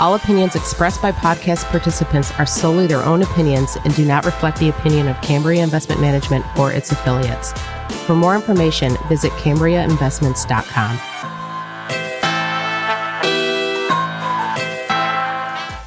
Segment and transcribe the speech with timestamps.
[0.00, 4.58] All opinions expressed by podcast participants are solely their own opinions and do not reflect
[4.58, 7.52] the opinion of Cambria Investment Management or its affiliates.
[8.06, 10.98] For more information, visit CambriaInvestments.com.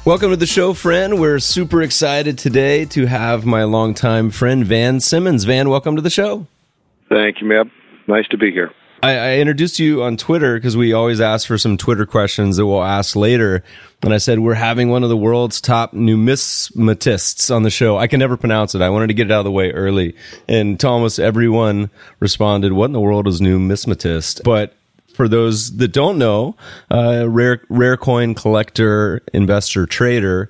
[0.04, 1.18] Welcome to the show, friend.
[1.18, 5.42] We're super excited today to have my longtime friend Van Simmons.
[5.42, 6.46] Van, welcome to the show.
[7.08, 7.68] Thank you, Meb.
[8.06, 8.70] Nice to be here.
[9.04, 12.64] I, I introduced you on Twitter because we always ask for some Twitter questions that
[12.64, 13.62] we'll ask later.
[14.02, 17.98] And I said, We're having one of the world's top numismatists on the show.
[17.98, 18.80] I can never pronounce it.
[18.80, 20.16] I wanted to get it out of the way early.
[20.48, 24.42] And to almost everyone responded, What in the world is numismatist?
[24.42, 24.74] But
[25.12, 26.56] for those that don't know,
[26.90, 30.48] uh, rare rare coin collector, investor, trader,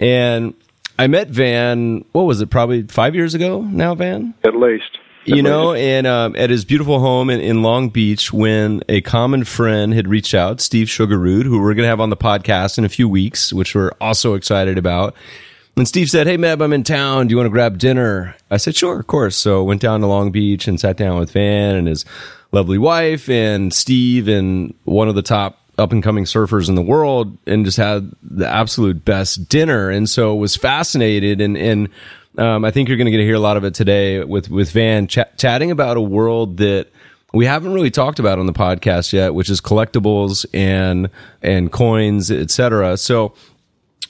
[0.00, 0.54] and
[0.98, 2.04] I met Van.
[2.10, 2.50] What was it?
[2.50, 4.34] Probably five years ago now, Van.
[4.42, 8.82] At least you know, and um, at his beautiful home in, in, Long Beach, when
[8.88, 12.16] a common friend had reached out, Steve Sjuggerud, who we're going to have on the
[12.16, 15.14] podcast in a few weeks, which we're also excited about.
[15.76, 17.26] And Steve said, "Hey, Meb, I'm in town.
[17.26, 20.06] Do you want to grab dinner?" I said, "Sure, of course." So went down to
[20.06, 22.04] Long Beach and sat down with Van and his
[22.50, 26.82] lovely wife and Steve and one of the top up and coming surfers in the
[26.82, 29.88] world, and just had the absolute best dinner.
[29.88, 31.88] And so was fascinated and and
[32.38, 34.50] um, I think you're going to get to hear a lot of it today with
[34.50, 36.88] with Van ch- chatting about a world that
[37.32, 41.10] we haven't really talked about on the podcast yet, which is collectibles and
[41.42, 42.96] and coins, etc.
[42.96, 43.34] So,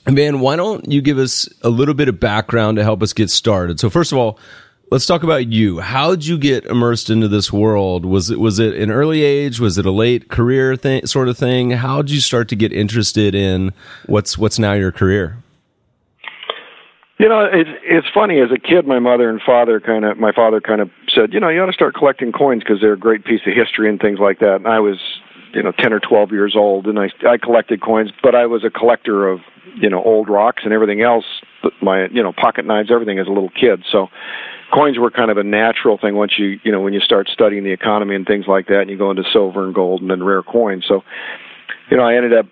[0.05, 3.29] Van, why don't you give us a little bit of background to help us get
[3.29, 3.79] started?
[3.79, 4.39] So, first of all,
[4.91, 5.79] let's talk about you.
[5.79, 8.05] How did you get immersed into this world?
[8.05, 9.59] Was it was it an early age?
[9.59, 11.71] Was it a late career thing, sort of thing?
[11.71, 13.73] How did you start to get interested in
[14.05, 15.42] what's what's now your career?
[17.23, 18.41] You know, it's it's funny.
[18.41, 21.39] As a kid, my mother and father kind of, my father kind of said, you
[21.39, 23.97] know, you ought to start collecting coins because they're a great piece of history and
[23.97, 24.55] things like that.
[24.55, 24.99] And I was,
[25.53, 28.65] you know, ten or twelve years old, and I I collected coins, but I was
[28.65, 29.39] a collector of,
[29.73, 31.23] you know, old rocks and everything else.
[31.81, 33.85] My, you know, pocket knives, everything as a little kid.
[33.89, 34.09] So,
[34.73, 37.63] coins were kind of a natural thing once you, you know, when you start studying
[37.63, 40.23] the economy and things like that, and you go into silver and gold and then
[40.23, 40.83] rare coins.
[40.85, 41.05] So,
[41.89, 42.47] you know, I ended up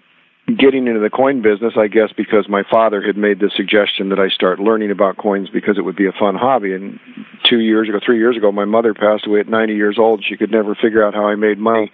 [0.58, 4.20] getting into the coin business, I guess, because my father had made the suggestion that
[4.20, 6.74] I start learning about coins because it would be a fun hobby.
[6.74, 7.00] And
[7.48, 10.24] two years ago, three years ago, my mother passed away at 90 years old.
[10.24, 11.92] She could never figure out how I made money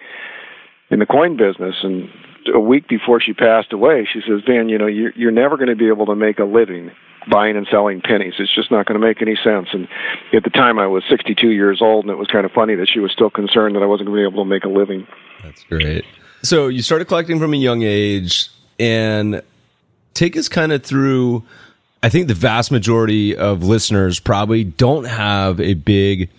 [0.89, 1.75] in the coin business.
[1.83, 2.09] And
[2.53, 5.69] a week before she passed away, she says, "Van, you know, you're, you're never going
[5.69, 6.91] to be able to make a living
[7.29, 8.35] buying and selling pennies.
[8.39, 9.87] It's just not going to make any sense." And
[10.33, 12.89] at the time, I was 62 years old, and it was kind of funny that
[12.89, 15.07] she was still concerned that I wasn't going to be able to make a living.
[15.43, 16.05] That's great.
[16.47, 18.49] So you started collecting from a young age,
[18.79, 19.41] and
[20.13, 21.43] take us kind of through.
[22.01, 26.29] I think the vast majority of listeners probably don't have a big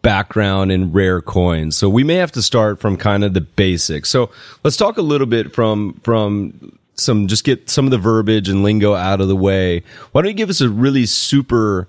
[0.00, 1.76] background in rare coins.
[1.76, 4.08] So we may have to start from kind of the basics.
[4.10, 4.32] So
[4.64, 8.64] let's talk a little bit from from some just get some of the verbiage and
[8.64, 9.84] lingo out of the way.
[10.10, 11.86] Why don't you give us a really super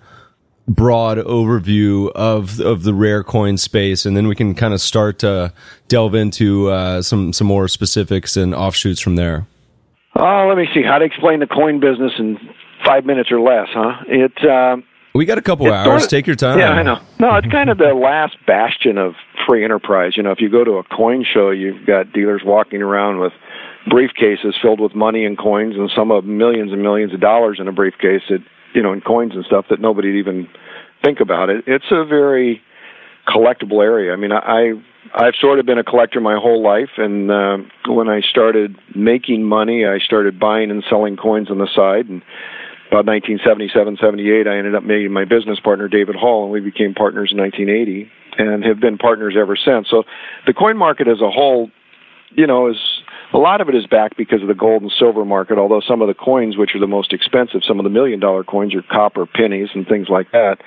[0.67, 5.19] broad overview of of the rare coin space, and then we can kind of start
[5.19, 5.53] to
[5.87, 9.47] delve into uh, some some more specifics and offshoots from there.
[10.15, 12.37] Oh, let me see how to explain the coin business in
[12.85, 14.03] five minutes or less, huh?
[14.07, 14.45] It.
[14.45, 14.77] Uh,
[15.15, 15.85] we got a couple hours.
[15.85, 16.57] Sort of, Take your time.
[16.57, 16.99] Yeah, I know.
[17.19, 19.13] No, it's kind of the last bastion of
[19.47, 20.17] free enterprise.
[20.17, 23.31] You know, if you go to a coin show, you've got dealers walking around with
[23.87, 27.67] briefcases filled with money and coins, and some of millions and millions of dollars in
[27.67, 28.39] a briefcase that
[28.73, 30.47] you know, in coins and stuff that nobody'd even
[31.03, 31.63] think about it.
[31.67, 32.61] It's a very
[33.27, 34.13] collectible area.
[34.13, 34.73] I mean, I
[35.13, 39.43] I've sort of been a collector my whole life, and uh, when I started making
[39.43, 42.07] money, I started buying and selling coins on the side.
[42.07, 42.21] And
[42.87, 46.93] about 1977, 78, I ended up meeting my business partner David Hall, and we became
[46.93, 49.89] partners in 1980, and have been partners ever since.
[49.89, 50.03] So,
[50.45, 51.69] the coin market as a whole,
[52.31, 52.77] you know, is
[53.33, 56.01] a lot of it is back because of the gold and silver market, although some
[56.01, 58.83] of the coins, which are the most expensive, some of the million dollar coins are
[58.83, 60.57] copper pennies and things like that.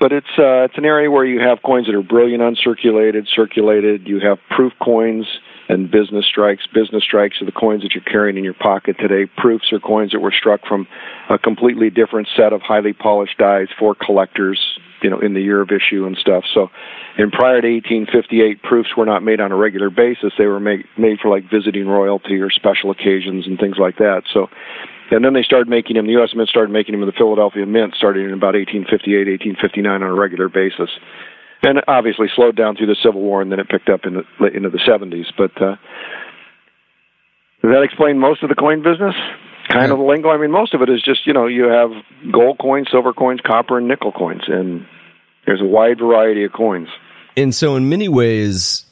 [0.00, 4.08] But it's uh, it's an area where you have coins that are brilliant uncirculated, circulated.
[4.08, 5.26] You have proof coins,
[5.68, 6.66] and business strikes.
[6.72, 9.30] Business strikes are the coins that you're carrying in your pocket today.
[9.36, 10.86] Proofs are coins that were struck from
[11.30, 14.60] a completely different set of highly polished dies for collectors,
[15.02, 16.44] you know, in the year of issue and stuff.
[16.52, 16.70] So,
[17.16, 20.32] in prior to 1858, proofs were not made on a regular basis.
[20.36, 24.22] They were made made for like visiting royalty or special occasions and things like that.
[24.32, 24.48] So,
[25.10, 26.06] and then they started making them.
[26.06, 26.34] The U.S.
[26.34, 30.12] Mint started making them in the Philadelphia Mint, starting in about 1858, 1859 on a
[30.12, 30.90] regular basis
[31.64, 34.46] and obviously slowed down through the Civil War, and then it picked up in the,
[34.46, 35.26] into the 70s.
[35.36, 35.76] But uh,
[37.62, 39.14] does that explain most of the coin business?
[39.68, 39.92] Kind yeah.
[39.92, 40.28] of the lingo.
[40.28, 41.90] I mean, most of it is just you know you have
[42.30, 44.86] gold coins, silver coins, copper, and nickel coins, and
[45.46, 46.88] there's a wide variety of coins.
[47.36, 48.84] And so, in many ways,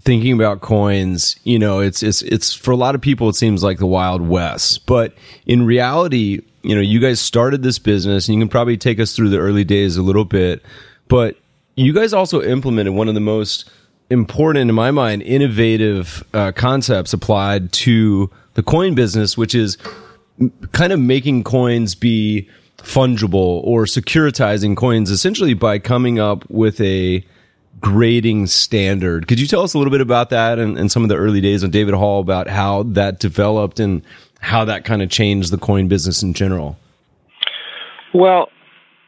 [0.00, 3.62] thinking about coins, you know, it's it's it's for a lot of people it seems
[3.62, 5.14] like the wild west, but
[5.46, 9.14] in reality, you know, you guys started this business, and you can probably take us
[9.14, 10.64] through the early days a little bit,
[11.06, 11.36] but
[11.76, 13.70] you guys also implemented one of the most
[14.10, 19.76] important, in my mind, innovative uh, concepts applied to the coin business, which is
[20.72, 27.24] kind of making coins be fungible or securitizing coins essentially by coming up with a
[27.80, 29.28] grading standard.
[29.28, 31.40] Could you tell us a little bit about that and, and some of the early
[31.40, 34.02] days of David Hall about how that developed and
[34.40, 36.78] how that kind of changed the coin business in general?
[38.14, 38.48] Well,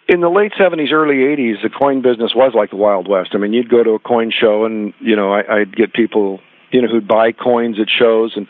[0.09, 3.31] in the late 70s, early 80s, the coin business was like the Wild West.
[3.35, 6.41] I mean, you'd go to a coin show and, you know, I, I'd get people,
[6.71, 8.47] you know, who'd buy coins at shows and,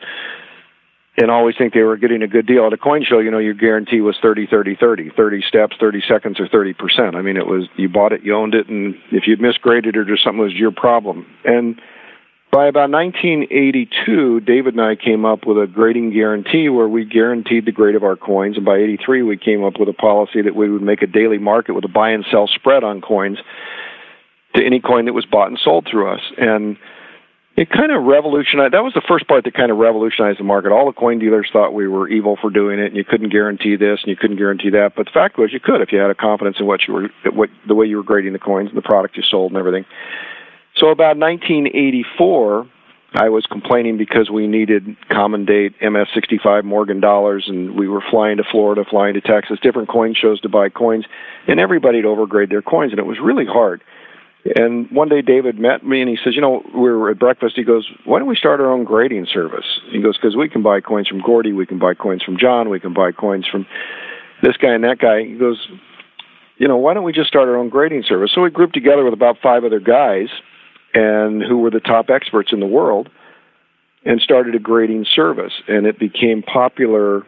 [1.16, 2.64] and always think they were getting a good deal.
[2.68, 6.02] At a coin show, you know, your guarantee was 30, 30, 30, 30 steps, 30
[6.08, 7.16] seconds, or 30%.
[7.16, 10.10] I mean, it was, you bought it, you owned it, and if you'd misgraded it
[10.10, 11.26] or something, it was your problem.
[11.44, 11.80] And,
[12.50, 17.66] by about 1982, David and I came up with a grading guarantee where we guaranteed
[17.66, 18.56] the grade of our coins.
[18.56, 21.38] And by 83, we came up with a policy that we would make a daily
[21.38, 23.38] market with a buy and sell spread on coins
[24.54, 26.22] to any coin that was bought and sold through us.
[26.38, 26.78] And
[27.58, 28.72] it kind of revolutionized.
[28.72, 30.72] That was the first part that kind of revolutionized the market.
[30.72, 33.76] All the coin dealers thought we were evil for doing it, and you couldn't guarantee
[33.76, 34.92] this and you couldn't guarantee that.
[34.96, 37.08] But the fact was, you could if you had a confidence in what you were,
[37.32, 39.84] what the way you were grading the coins and the product you sold and everything.
[40.78, 42.66] So about 1984,
[43.14, 48.36] I was complaining because we needed common date MS65 Morgan dollars, and we were flying
[48.36, 51.04] to Florida, flying to Texas, different coin shows to buy coins,
[51.48, 53.82] and everybody'd overgrade their coins, and it was really hard.
[54.54, 57.56] And one day David met me and he says, You know, we were at breakfast.
[57.56, 59.66] He goes, Why don't we start our own grading service?
[59.90, 62.70] He goes, Because we can buy coins from Gordy, we can buy coins from John,
[62.70, 63.66] we can buy coins from
[64.42, 65.24] this guy and that guy.
[65.24, 65.66] He goes,
[66.56, 68.30] You know, why don't we just start our own grading service?
[68.32, 70.28] So we grouped together with about five other guys
[70.94, 73.08] and who were the top experts in the world
[74.04, 75.52] and started a grading service.
[75.66, 77.24] And it became popular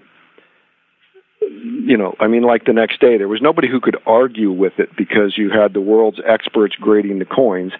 [1.42, 3.16] you know i mean like the next day.
[3.16, 7.18] There was nobody who could argue with it because you had the world's experts grading
[7.18, 7.72] the coins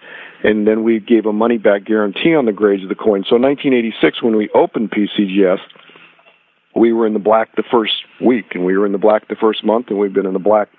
[0.43, 3.27] and then we gave a money back guarantee on the grades of the coins.
[3.29, 5.59] So in 1986 when we opened pcgs
[6.75, 9.35] we were in the black the first week and we were in the black the
[9.35, 10.69] first month and we've been in the black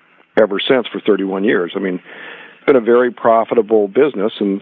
[0.41, 1.73] ever since for 31 years.
[1.75, 4.61] I mean it's been a very profitable business and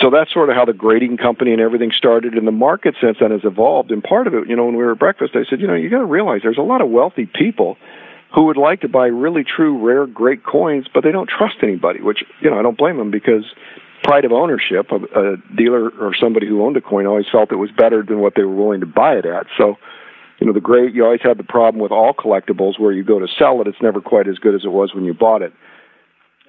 [0.00, 2.34] so that's sort of how the grading company and everything started.
[2.34, 3.90] And the market since then has evolved.
[3.90, 5.74] And part of it, you know, when we were at breakfast, I said, you know,
[5.74, 7.76] you got to realize there's a lot of wealthy people
[8.34, 12.00] who would like to buy really true, rare, great coins, but they don't trust anybody.
[12.00, 13.44] Which you know, I don't blame them because
[14.04, 14.92] pride of ownership.
[14.92, 18.20] A, a dealer or somebody who owned a coin always felt it was better than
[18.20, 19.46] what they were willing to buy it at.
[19.56, 19.76] So.
[20.40, 23.18] You know, the great, you always had the problem with all collectibles where you go
[23.18, 25.52] to sell it, it's never quite as good as it was when you bought it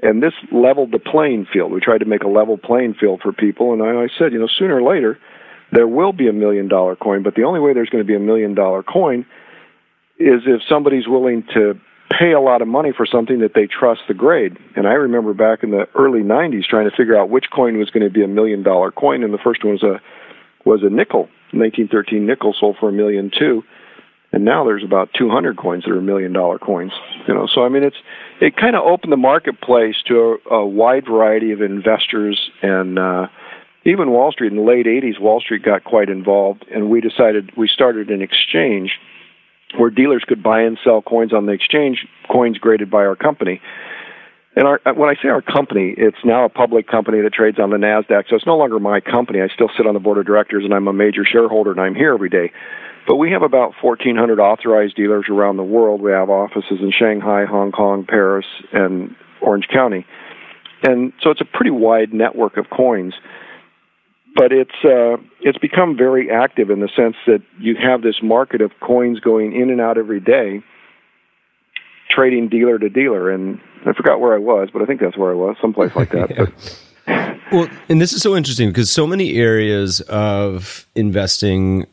[0.01, 1.71] and this leveled the playing field.
[1.71, 4.39] We tried to make a level playing field for people, and I, I said, you
[4.39, 5.19] know, sooner or later,
[5.71, 8.15] there will be a million dollar coin, but the only way there's going to be
[8.15, 9.25] a million dollar coin
[10.17, 11.79] is if somebody's willing to
[12.17, 14.57] pay a lot of money for something that they trust the grade.
[14.75, 17.91] And I remember back in the early 90s trying to figure out which coin was
[17.91, 20.01] going to be a million dollar coin, and the first one was a
[20.65, 23.63] was a nickel, 1913 nickel sold for a million too
[24.31, 26.91] and now there's about 200 coins that are million dollar coins.
[27.27, 27.97] You know, so I mean, it's
[28.39, 33.27] it kind of opened the marketplace to a, a wide variety of investors and uh,
[33.85, 35.19] even Wall Street in the late 80s.
[35.19, 38.91] Wall Street got quite involved, and we decided we started an exchange
[39.77, 43.61] where dealers could buy and sell coins on the exchange, coins graded by our company.
[44.55, 47.69] And our, when I say our company, it's now a public company that trades on
[47.69, 48.29] the Nasdaq.
[48.29, 49.41] So it's no longer my company.
[49.41, 51.95] I still sit on the board of directors, and I'm a major shareholder, and I'm
[51.95, 52.51] here every day.
[53.07, 56.01] But we have about 1,400 authorized dealers around the world.
[56.01, 60.05] We have offices in Shanghai, Hong Kong, Paris, and Orange County.
[60.83, 63.13] And so it's a pretty wide network of coins.
[64.35, 68.61] But it's uh, it's become very active in the sense that you have this market
[68.61, 70.61] of coins going in and out every day,
[72.11, 73.31] trading dealer to dealer.
[73.31, 76.11] And I forgot where I was, but I think that's where I was, someplace like
[76.11, 76.29] that.
[76.37, 76.45] yeah.
[76.45, 81.87] but, Well, and this is so interesting because so many areas of investing,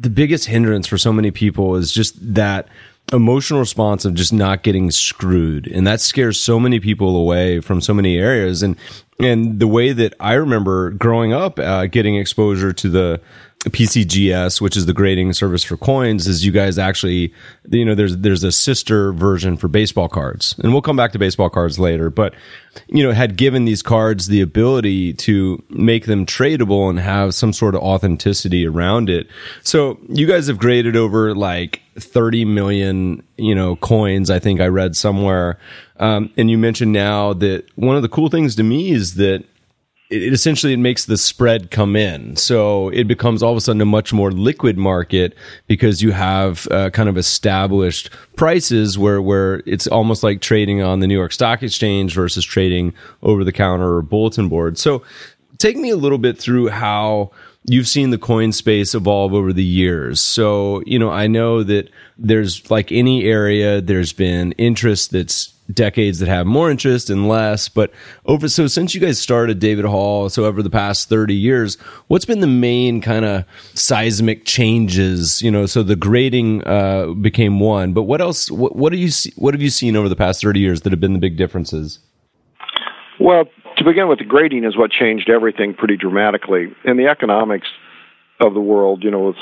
[0.00, 2.68] the biggest hindrance for so many people is just that
[3.12, 5.66] emotional response of just not getting screwed.
[5.66, 8.62] And that scares so many people away from so many areas.
[8.62, 8.76] And
[9.18, 13.20] and the way that i remember growing up uh, getting exposure to the
[13.66, 17.34] PCGS, which is the grading service for coins, is you guys actually,
[17.68, 21.18] you know, there's there's a sister version for baseball cards, and we'll come back to
[21.18, 22.08] baseball cards later.
[22.08, 22.34] But
[22.86, 27.52] you know, had given these cards the ability to make them tradable and have some
[27.52, 29.26] sort of authenticity around it.
[29.62, 34.30] So you guys have graded over like 30 million, you know, coins.
[34.30, 35.58] I think I read somewhere,
[35.98, 39.44] um, and you mentioned now that one of the cool things to me is that
[40.10, 42.34] it essentially it makes the spread come in.
[42.36, 45.34] So it becomes all of a sudden a much more liquid market
[45.68, 51.00] because you have uh, kind of established prices where where it's almost like trading on
[51.00, 54.78] the New York Stock Exchange versus trading over the counter or bulletin board.
[54.78, 55.02] So
[55.58, 57.30] take me a little bit through how
[57.66, 60.20] you've seen the coin space evolve over the years.
[60.20, 61.88] So, you know, I know that
[62.18, 67.68] there's like any area, there's been interest that's decades that have more interest and less.
[67.68, 67.92] But
[68.26, 71.76] over so since you guys started David Hall, so over the past thirty years,
[72.08, 75.42] what's been the main kind of seismic changes?
[75.42, 78.50] You know, so the grading uh, became one, but what else?
[78.50, 80.92] What, what do you see, what have you seen over the past thirty years that
[80.92, 81.98] have been the big differences?
[83.18, 83.44] Well,
[83.76, 87.68] to begin with, the grading is what changed everything pretty dramatically, and the economics
[88.40, 89.04] of the world.
[89.04, 89.36] You know, with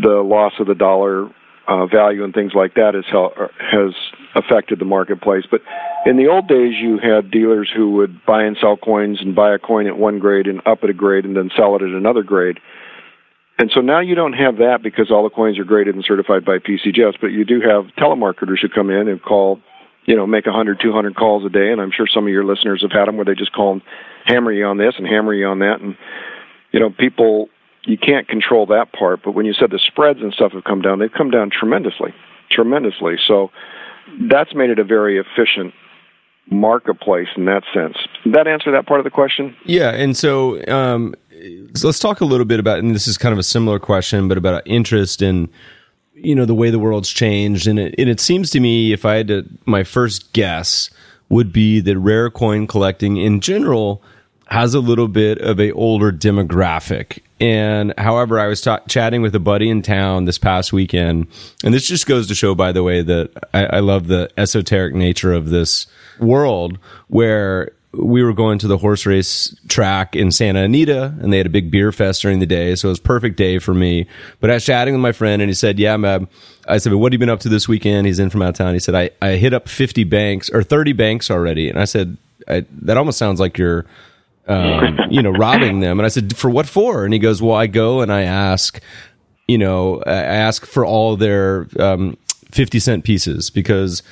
[0.00, 1.28] the loss of the dollar
[1.70, 3.04] uh, value and things like that has
[3.60, 3.94] has
[4.34, 5.44] affected the marketplace.
[5.48, 5.60] But
[6.04, 9.54] in the old days, you had dealers who would buy and sell coins and buy
[9.54, 11.90] a coin at one grade and up at a grade and then sell it at
[11.90, 12.58] another grade.
[13.58, 16.44] And so now you don't have that because all the coins are graded and certified
[16.44, 19.60] by PCGS, but you do have telemarketers who come in and call,
[20.06, 21.70] you know, make 100, 200 calls a day.
[21.70, 23.82] And I'm sure some of your listeners have had them where they just call and
[24.24, 25.80] hammer you on this and hammer you on that.
[25.82, 25.94] And,
[26.72, 27.50] you know, people,
[27.84, 29.20] you can't control that part.
[29.24, 32.14] But when you said the spreads and stuff have come down, they've come down tremendously,
[32.50, 33.16] tremendously.
[33.26, 33.50] So,
[34.28, 35.72] that's made it a very efficient
[36.50, 37.96] marketplace in that sense.
[38.24, 39.54] Did that answer that part of the question?
[39.64, 41.14] Yeah, and so, um,
[41.82, 44.36] let's talk a little bit about, and this is kind of a similar question, but
[44.36, 45.48] about interest in
[46.22, 49.04] you know the way the world's changed, and it, and it seems to me, if
[49.04, 50.90] I had to, my first guess
[51.28, 54.02] would be that rare coin collecting in general
[54.50, 57.20] has a little bit of a older demographic.
[57.40, 61.28] And however, I was ta- chatting with a buddy in town this past weekend,
[61.64, 64.94] and this just goes to show, by the way, that I, I love the esoteric
[64.94, 65.86] nature of this
[66.18, 66.78] world
[67.08, 71.46] where we were going to the horse race track in Santa Anita and they had
[71.46, 72.76] a big beer fest during the day.
[72.76, 74.06] So it was perfect day for me.
[74.38, 76.28] But I was chatting with my friend and he said, yeah, Meb.
[76.68, 78.06] I said, what have you been up to this weekend?
[78.06, 78.74] He's in from out of town.
[78.74, 81.68] He said, I, I hit up 50 banks or 30 banks already.
[81.68, 82.16] And I said,
[82.46, 83.86] I, that almost sounds like you're
[84.46, 85.98] um, you know, robbing them.
[85.98, 87.04] And I said, for what for?
[87.04, 88.80] And he goes, well, I go and I ask,
[89.48, 92.16] you know, I ask for all their um,
[92.50, 94.02] 50 cent pieces because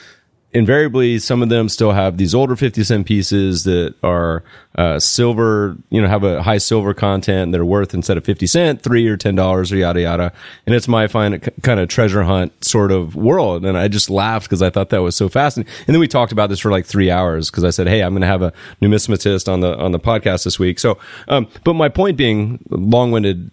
[0.54, 4.42] invariably some of them still have these older 50 cent pieces that are
[4.76, 8.46] uh, silver you know have a high silver content that are worth instead of 50
[8.46, 10.32] cent three or ten dollars or yada yada.
[10.64, 13.66] And it's my fine kind of treasure hunt sort of world.
[13.66, 15.72] And i just laughed because i thought that was so fascinating.
[15.86, 18.12] And then we talked about this for like three hours because i said hey i'm
[18.12, 20.78] going to have a numismatist on the on the podcast this week.
[20.78, 23.50] So um, but my point being long-winded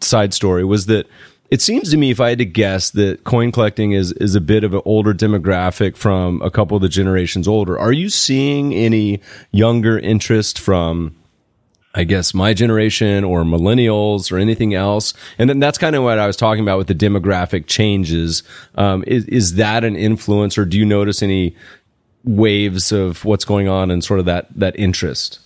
[0.00, 1.06] side story was that
[1.52, 4.40] it seems to me, if I had to guess, that coin collecting is is a
[4.40, 7.78] bit of an older demographic from a couple of the generations older.
[7.78, 11.14] Are you seeing any younger interest from?
[11.94, 15.12] I guess my generation or millennials or anything else.
[15.36, 18.42] And then that's kind of what I was talking about with the demographic changes.
[18.76, 21.54] Um, is, is that an influence or do you notice any
[22.24, 25.38] waves of what's going on and sort of that, that interest?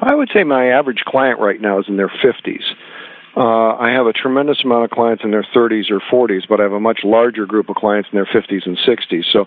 [0.00, 2.62] I would say my average client right now is in their 50s.
[3.36, 6.62] Uh, I have a tremendous amount of clients in their 30s or 40s, but I
[6.62, 9.24] have a much larger group of clients in their 50s and 60s.
[9.32, 9.46] So,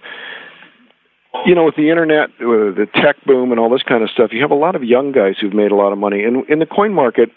[1.46, 4.32] you know, with the internet, with the tech boom, and all this kind of stuff,
[4.34, 6.24] you have a lot of young guys who've made a lot of money.
[6.24, 7.30] And in the coin market,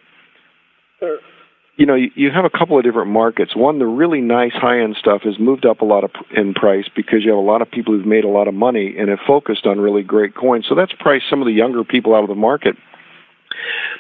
[1.76, 3.54] you know, you have a couple of different markets.
[3.54, 7.25] One, the really nice high-end stuff has moved up a lot of in price because
[7.25, 9.66] you have a lot of people who've made a lot of money and have focused
[9.66, 10.66] on really great coins.
[10.69, 12.76] So that's priced some of the younger people out of the market.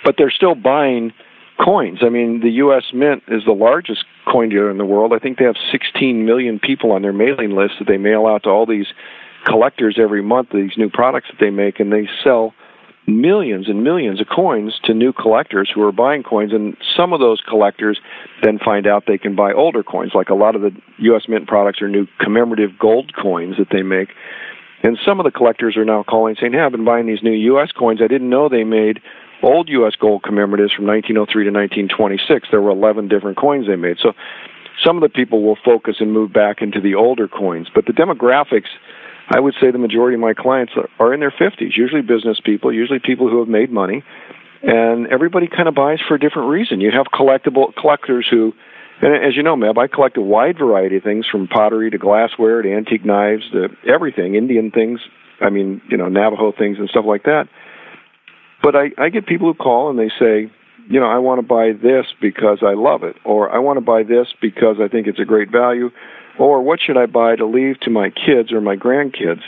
[0.04, 1.12] But they're still buying
[1.62, 1.98] coins.
[2.02, 2.84] I mean, the U.S.
[2.92, 5.12] Mint is the largest coin dealer in the world.
[5.12, 8.44] I think they have 16 million people on their mailing list that they mail out
[8.44, 8.86] to all these
[9.44, 12.54] collectors every month, these new products that they make, and they sell
[13.06, 16.52] millions and millions of coins to new collectors who are buying coins.
[16.52, 17.98] And some of those collectors
[18.42, 21.22] then find out they can buy older coins, like a lot of the U.S.
[21.28, 24.10] Mint products are new commemorative gold coins that they make.
[24.82, 27.32] And some of the collectors are now calling saying, Hey, I've been buying these new
[27.32, 27.70] U.S.
[27.72, 28.00] coins.
[28.02, 29.00] I didn't know they made
[29.42, 29.94] old U.S.
[29.98, 32.48] gold commemoratives from 1903 to 1926.
[32.50, 33.98] There were 11 different coins they made.
[34.02, 34.12] So
[34.84, 37.92] some of the people will focus and move back into the older coins, but the
[37.92, 38.68] demographics.
[39.32, 42.72] I would say the majority of my clients are in their 50s, usually business people,
[42.72, 44.02] usually people who have made money,
[44.62, 46.80] and everybody kind of buys for a different reason.
[46.80, 48.52] You have collectible collectors who,
[49.00, 51.98] and as you know, Meb, I collect a wide variety of things from pottery to
[51.98, 55.00] glassware to antique knives to everything, Indian things.
[55.40, 57.48] I mean, you know, Navajo things and stuff like that.
[58.62, 60.50] But I, I get people who call and they say,
[60.88, 63.80] you know, I want to buy this because I love it, or I want to
[63.80, 65.90] buy this because I think it's a great value,
[66.38, 69.42] or what should I buy to leave to my kids or my grandkids?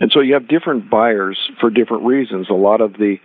[0.00, 2.48] And so you have different buyers for different reasons.
[2.50, 3.16] A lot of the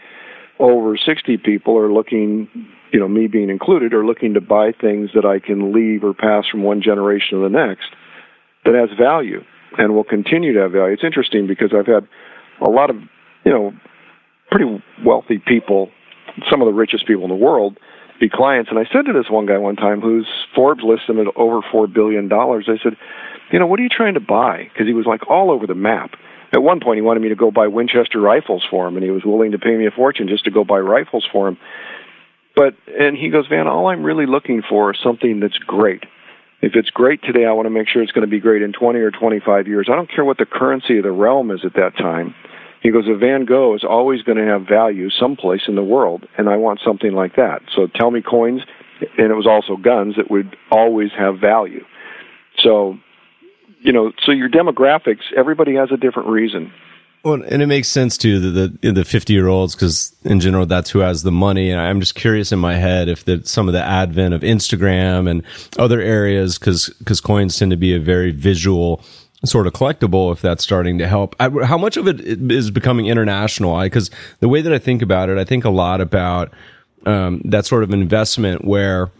[0.59, 2.47] over 60 people are looking,
[2.91, 6.13] you know, me being included, are looking to buy things that I can leave or
[6.13, 7.87] pass from one generation to the next
[8.63, 9.41] that has value
[9.77, 10.93] and will continue to have value.
[10.93, 12.07] It's interesting because I've had
[12.65, 12.95] a lot of,
[13.43, 13.73] you know,
[14.55, 15.89] pretty wealthy people,
[16.49, 17.77] some of the richest people in the world,
[18.19, 18.69] be clients.
[18.69, 21.87] And I said to this one guy one time, whose Forbes listed at over four
[21.87, 22.93] billion dollars, I said,
[23.51, 24.69] you know, what are you trying to buy?
[24.71, 26.11] Because he was like all over the map.
[26.53, 29.11] At one point, he wanted me to go buy Winchester rifles for him, and he
[29.11, 31.57] was willing to pay me a fortune just to go buy rifles for him.
[32.55, 36.03] But and he goes, Van, all I'm really looking for is something that's great.
[36.61, 38.71] If it's great today, I want to make sure it's going to be great in
[38.71, 39.89] 20 or 25 years.
[39.91, 42.33] I don't care what the currency of the realm is at that time.
[42.85, 46.27] He goes, a Van Gogh is always going to have value someplace in the world,
[46.37, 47.63] and I want something like that.
[47.75, 48.61] So tell me coins,
[49.17, 51.83] and it was also guns that would always have value.
[52.59, 52.99] So,
[53.79, 56.71] you know, so your demographics, everybody has a different reason.
[57.23, 60.67] Well, and it makes sense too the the, the fifty year olds because in general
[60.67, 61.71] that's who has the money.
[61.71, 65.27] And I'm just curious in my head if the, some of the advent of Instagram
[65.27, 65.41] and
[65.79, 69.03] other areas because because coins tend to be a very visual
[69.45, 71.35] sort of collectible if that's starting to help.
[71.39, 73.79] I, how much of it is becoming international?
[73.81, 74.09] Because
[74.39, 76.51] the way that I think about it, I think a lot about
[77.05, 79.11] um, that sort of investment where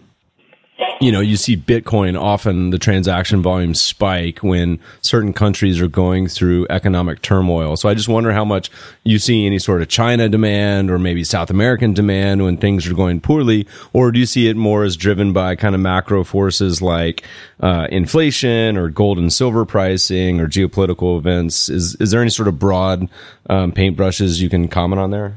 [1.01, 6.27] you know, you see Bitcoin often the transaction volume spike when certain countries are going
[6.27, 7.75] through economic turmoil.
[7.75, 8.71] So I just wonder how much
[9.03, 12.93] you see any sort of China demand or maybe South American demand when things are
[12.93, 16.81] going poorly, or do you see it more as driven by kind of macro forces
[16.81, 17.23] like
[17.59, 21.69] uh, inflation or gold and silver pricing or geopolitical events?
[21.69, 23.09] Is is there any sort of broad
[23.49, 25.35] um, paintbrushes you can comment on there?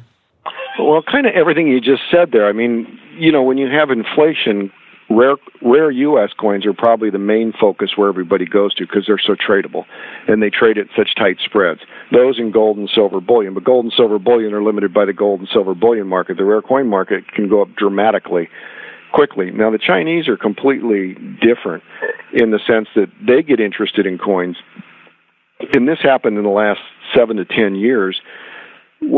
[0.78, 2.46] Well, kind of everything you just said there.
[2.46, 4.72] I mean, you know, when you have inflation
[5.10, 6.30] Rare, rare U.S.
[6.38, 9.84] coins are probably the main focus where everybody goes to because they're so tradable,
[10.26, 11.80] and they trade at such tight spreads.
[12.12, 15.14] Those in gold and silver bullion, but gold and silver bullion are limited by the
[15.14, 16.36] gold and silver bullion market.
[16.36, 18.48] The rare coin market can go up dramatically
[19.14, 19.50] quickly.
[19.50, 21.82] Now the Chinese are completely different
[22.34, 24.56] in the sense that they get interested in coins,
[25.72, 26.80] and this happened in the last
[27.16, 28.20] seven to ten years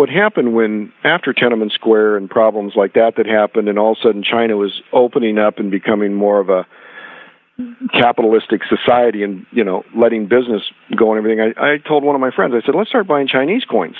[0.00, 3.98] what happened when after Tiananmen Square and problems like that that happened, and all of
[3.98, 6.66] a sudden China was opening up and becoming more of a
[7.92, 10.62] capitalistic society and you know letting business
[10.96, 11.52] go and everything.
[11.54, 13.96] I, I told one of my friends, I said, let's start buying Chinese coins.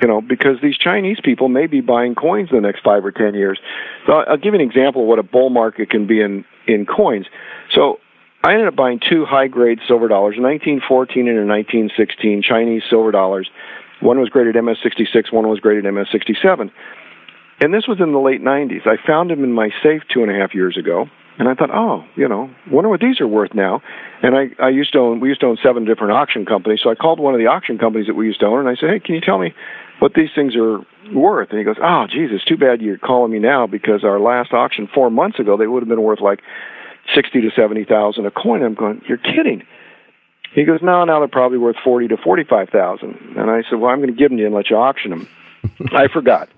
[0.00, 3.12] You know, because these Chinese people may be buying coins in the next five or
[3.12, 3.58] ten years.
[4.06, 6.86] So I'll give you an example of what a bull market can be in in
[6.86, 7.26] coins.
[7.74, 8.00] So
[8.42, 13.10] I ended up buying two high grade silver dollars, 1914 and a 1916 Chinese silver
[13.10, 13.50] dollars
[14.00, 16.70] one was graded MS66, one was graded MS67.
[17.60, 18.86] And this was in the late 90s.
[18.86, 21.06] I found them in my safe two and a half years ago.
[21.38, 23.82] And I thought, oh, you know, wonder what these are worth now.
[24.22, 26.80] And I, I used to own, we used to own seven different auction companies.
[26.82, 28.74] So I called one of the auction companies that we used to own and I
[28.80, 29.54] said, hey, can you tell me
[29.98, 30.80] what these things are
[31.14, 31.50] worth?
[31.50, 34.52] And he goes, oh, geez, it's too bad you're calling me now because our last
[34.52, 36.40] auction four months ago, they would have been worth like
[37.14, 38.62] 60 to 70,000 a coin.
[38.62, 39.62] I'm going, you're kidding.
[40.56, 43.14] He goes, no, now they're probably worth forty to forty-five thousand.
[43.36, 45.10] And I said, well, I'm going to give them to you and let you auction
[45.10, 45.28] them.
[45.92, 46.48] I forgot.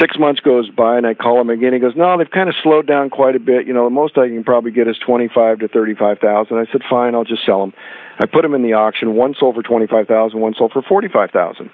[0.00, 1.72] Six months goes by, and I call him again.
[1.72, 3.66] He goes, no, they've kind of slowed down quite a bit.
[3.66, 6.58] You know, the most I can probably get is twenty-five to thirty-five thousand.
[6.58, 7.72] I said, fine, I'll just sell them.
[8.18, 9.14] I put them in the auction.
[9.14, 10.40] One sold for twenty-five thousand.
[10.40, 11.70] One sold for forty-five thousand.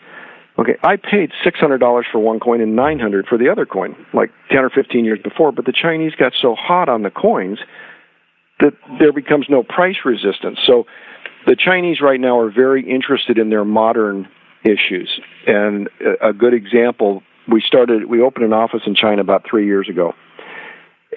[0.59, 3.65] Okay, I paid six hundred dollars for one coin and nine hundred for the other
[3.65, 5.51] coin, like ten or fifteen years before.
[5.51, 7.59] But the Chinese got so hot on the coins
[8.61, 10.59] that there becomes no price resistance.
[10.65, 10.85] So
[11.47, 14.29] the Chinese right now are very interested in their modern
[14.65, 15.21] issues.
[15.47, 15.89] And
[16.23, 20.15] a good example, we started, we opened an office in China about three years ago.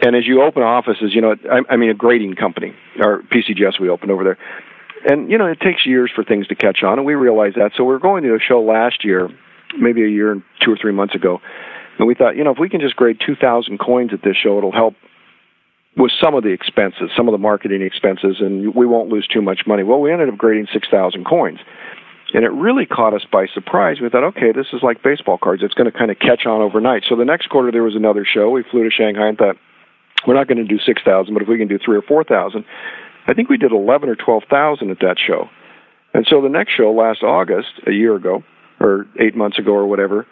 [0.01, 3.79] And as you open offices, you know, I, I mean, a grading company, or PCGS
[3.79, 4.37] we opened over there.
[5.09, 7.71] And, you know, it takes years for things to catch on, and we realize that.
[7.75, 9.29] So we were going to a show last year,
[9.79, 11.39] maybe a year and two or three months ago,
[11.97, 14.57] and we thought, you know, if we can just grade 2,000 coins at this show,
[14.57, 14.93] it'll help
[15.97, 19.41] with some of the expenses, some of the marketing expenses, and we won't lose too
[19.41, 19.83] much money.
[19.83, 21.59] Well, we ended up grading 6,000 coins.
[22.33, 23.97] And it really caught us by surprise.
[24.01, 25.63] We thought, okay, this is like baseball cards.
[25.63, 27.03] It's going to kind of catch on overnight.
[27.07, 28.49] So the next quarter there was another show.
[28.49, 29.55] We flew to Shanghai and thought,
[30.27, 32.65] we're not going to do 6,000, but if we can do 3 or 4,000.
[33.27, 35.49] I think we did 11 or 12,000 at that show.
[36.13, 38.43] And so the next show last August, a year ago,
[38.79, 40.25] or eight months ago, or whatever,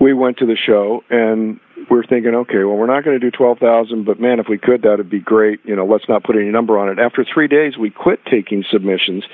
[0.00, 3.30] we went to the show and we are thinking, okay, well, we're not going to
[3.30, 5.60] do 12,000, but man, if we could, that'd be great.
[5.64, 6.98] You know, let's not put any number on it.
[6.98, 9.24] After three days, we quit taking submissions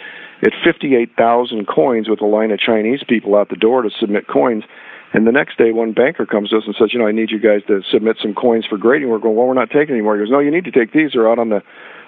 [0.42, 4.64] at 58,000 coins with a line of Chinese people out the door to submit coins.
[5.12, 7.30] And the next day, one banker comes to us and says, you know, I need
[7.30, 9.08] you guys to submit some coins for grading.
[9.08, 10.16] We're going, well, we're not taking anymore.
[10.16, 11.12] He goes, no, you need to take these.
[11.12, 11.62] They're out on the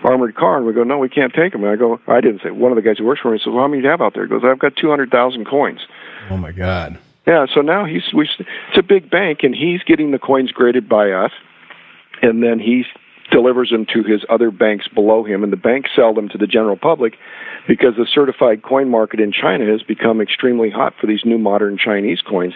[0.04, 0.58] armored car.
[0.58, 1.64] And we go, no, we can't take them.
[1.64, 2.50] And I go, I didn't say.
[2.50, 4.00] One of the guys who works for me says, well, how many do you have
[4.00, 4.24] out there?
[4.24, 5.80] He goes, I've got 200,000 coins.
[6.30, 6.98] Oh, my God.
[7.26, 10.88] Yeah, so now he's we, it's a big bank, and he's getting the coins graded
[10.88, 11.30] by us,
[12.20, 12.84] and then he
[13.30, 16.46] delivers them to his other banks below him, and the banks sell them to the
[16.46, 17.14] general public
[17.66, 21.78] because the certified coin market in China has become extremely hot for these new modern
[21.78, 22.54] Chinese coins.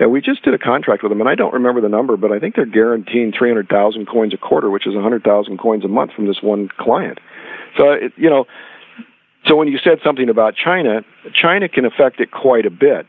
[0.00, 2.32] And we just did a contract with them, and I don't remember the number, but
[2.32, 6.26] I think they're guaranteeing 300,000 coins a quarter, which is 100,000 coins a month from
[6.26, 7.20] this one client.
[7.76, 8.46] So, it, you know,
[9.46, 11.02] so when you said something about China,
[11.32, 13.06] China can affect it quite a bit.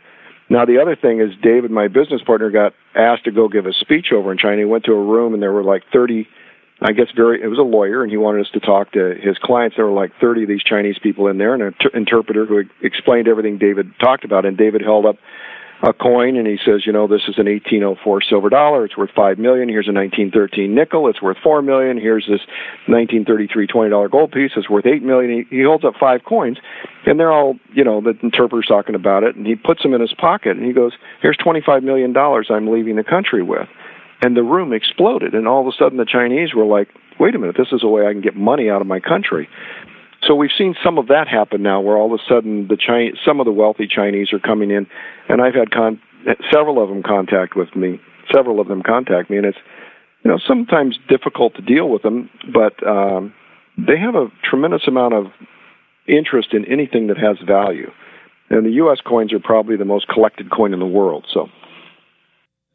[0.49, 3.73] Now, the other thing is, David, my business partner, got asked to go give a
[3.73, 4.57] speech over in China.
[4.57, 6.27] He went to a room, and there were like 30,
[6.81, 9.37] I guess, very, it was a lawyer, and he wanted us to talk to his
[9.37, 9.75] clients.
[9.75, 12.63] There were like 30 of these Chinese people in there, and an inter- interpreter who
[12.81, 14.45] explained everything David talked about.
[14.45, 15.17] And David held up
[15.81, 18.85] a coin and he says, you know, this is an 1804 silver dollar.
[18.85, 19.69] It's worth five million.
[19.69, 21.07] Here's a 1913 nickel.
[21.07, 21.97] It's worth four million.
[21.97, 22.41] Here's this
[22.87, 24.51] 1933 twenty dollar gold piece.
[24.55, 25.45] It's worth eight million.
[25.49, 26.57] He, he holds up five coins,
[27.05, 30.01] and they're all, you know, the interpreter's talking about it, and he puts them in
[30.01, 33.67] his pocket and he goes, here's 25 million dollars I'm leaving the country with.
[34.21, 36.89] And the room exploded, and all of a sudden the Chinese were like,
[37.19, 39.47] wait a minute, this is a way I can get money out of my country.
[40.23, 43.15] So we've seen some of that happen now, where all of a sudden the Chinese,
[43.25, 44.87] some of the wealthy Chinese are coming in,
[45.27, 46.01] and I've had con-
[46.51, 47.99] several of them contact with me.
[48.33, 49.57] Several of them contact me, and it's
[50.23, 53.33] you know sometimes difficult to deal with them, but um,
[53.77, 55.27] they have a tremendous amount of
[56.07, 57.89] interest in anything that has value.
[58.49, 58.99] And the U.S.
[59.05, 61.25] coins are probably the most collected coin in the world.
[61.31, 61.49] So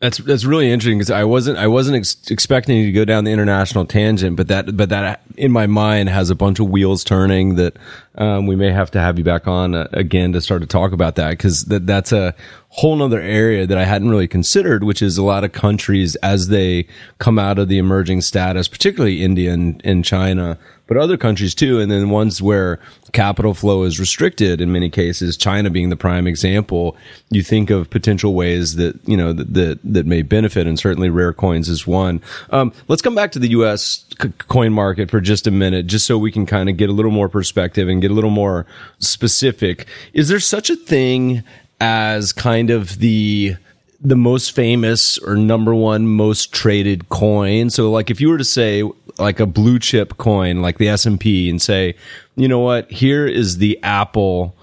[0.04, 3.24] that's that's really interesting because I wasn't I wasn't ex- expecting you to go down
[3.24, 7.04] the international tangent, but that but that in my mind has a bunch of wheels
[7.04, 7.78] turning that
[8.16, 10.92] um, we may have to have you back on uh, again to start to talk
[10.92, 12.34] about that because that that's a
[12.68, 16.48] whole nother area that I hadn't really considered, which is a lot of countries as
[16.48, 16.86] they
[17.18, 20.58] come out of the emerging status, particularly India and, and China,
[20.94, 21.80] but other countries too.
[21.80, 22.78] And then ones where
[23.12, 26.96] capital flow is restricted in many cases, China being the prime example.
[27.30, 31.10] You think of potential ways that, you know, that, that, that may benefit and certainly
[31.10, 32.22] rare coins is one.
[32.50, 34.04] Um, let's come back to the U.S.
[34.20, 36.92] C- coin market for just a minute, just so we can kind of get a
[36.92, 38.66] little more perspective and get a little more
[38.98, 39.86] specific.
[40.12, 41.42] Is there such a thing
[41.80, 43.56] as kind of the,
[44.00, 47.70] the most famous or number one most traded coin.
[47.70, 51.48] So like if you were to say like a blue chip coin like the S&P
[51.48, 51.94] and say,
[52.36, 54.54] you know what, here is the Apple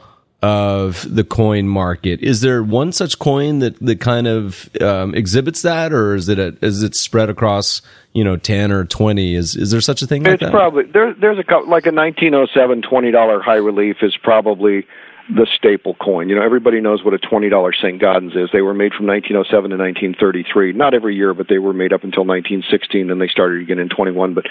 [0.42, 2.22] of the coin market.
[2.22, 6.40] Is there one such coin that, that kind of um, exhibits that, or is it
[6.40, 7.82] a, is it spread across
[8.14, 9.36] you know ten or twenty?
[9.36, 10.24] Is is there such a thing?
[10.24, 10.52] Like it's that?
[10.52, 11.14] probably there.
[11.14, 14.88] There's a couple, like a 1907 twenty dollar high relief is probably
[15.30, 16.30] the staple coin.
[16.30, 18.02] You know, everybody knows what a $20 St.
[18.02, 18.50] Gaudens is.
[18.52, 20.74] They were made from 1907 to 1933.
[20.74, 23.90] Not every year, but they were made up until 1916, and they started again in
[23.90, 24.34] 21.
[24.34, 24.46] But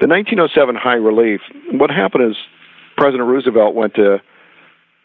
[0.00, 1.40] the 1907 high relief,
[1.72, 2.36] what happened is
[2.96, 4.18] President Roosevelt went to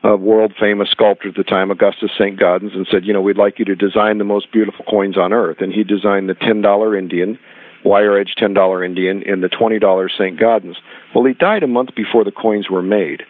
[0.04, 2.40] a world famous sculptor at the time, Augustus St.
[2.40, 5.34] Gaudens, and said, you know, we'd like you to design the most beautiful coins on
[5.34, 5.58] earth.
[5.62, 7.40] And he designed the $10 Indian,
[7.84, 10.40] wire edge $10 Indian, and the $20 St.
[10.40, 10.76] Gaudens.
[11.14, 13.24] Well, he died a month before the coins were made.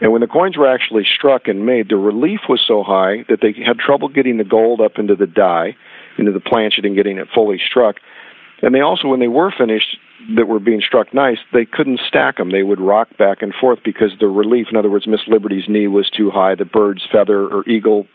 [0.00, 3.40] And when the coins were actually struck and made, the relief was so high that
[3.42, 5.76] they had trouble getting the gold up into the die,
[6.18, 7.96] into the planchet, and getting it fully struck.
[8.62, 9.96] And they also, when they were finished,
[10.36, 12.50] that were being struck nice, they couldn't stack them.
[12.50, 15.86] They would rock back and forth because the relief, in other words, Miss Liberty's knee
[15.86, 18.06] was too high, the bird's feather or eagle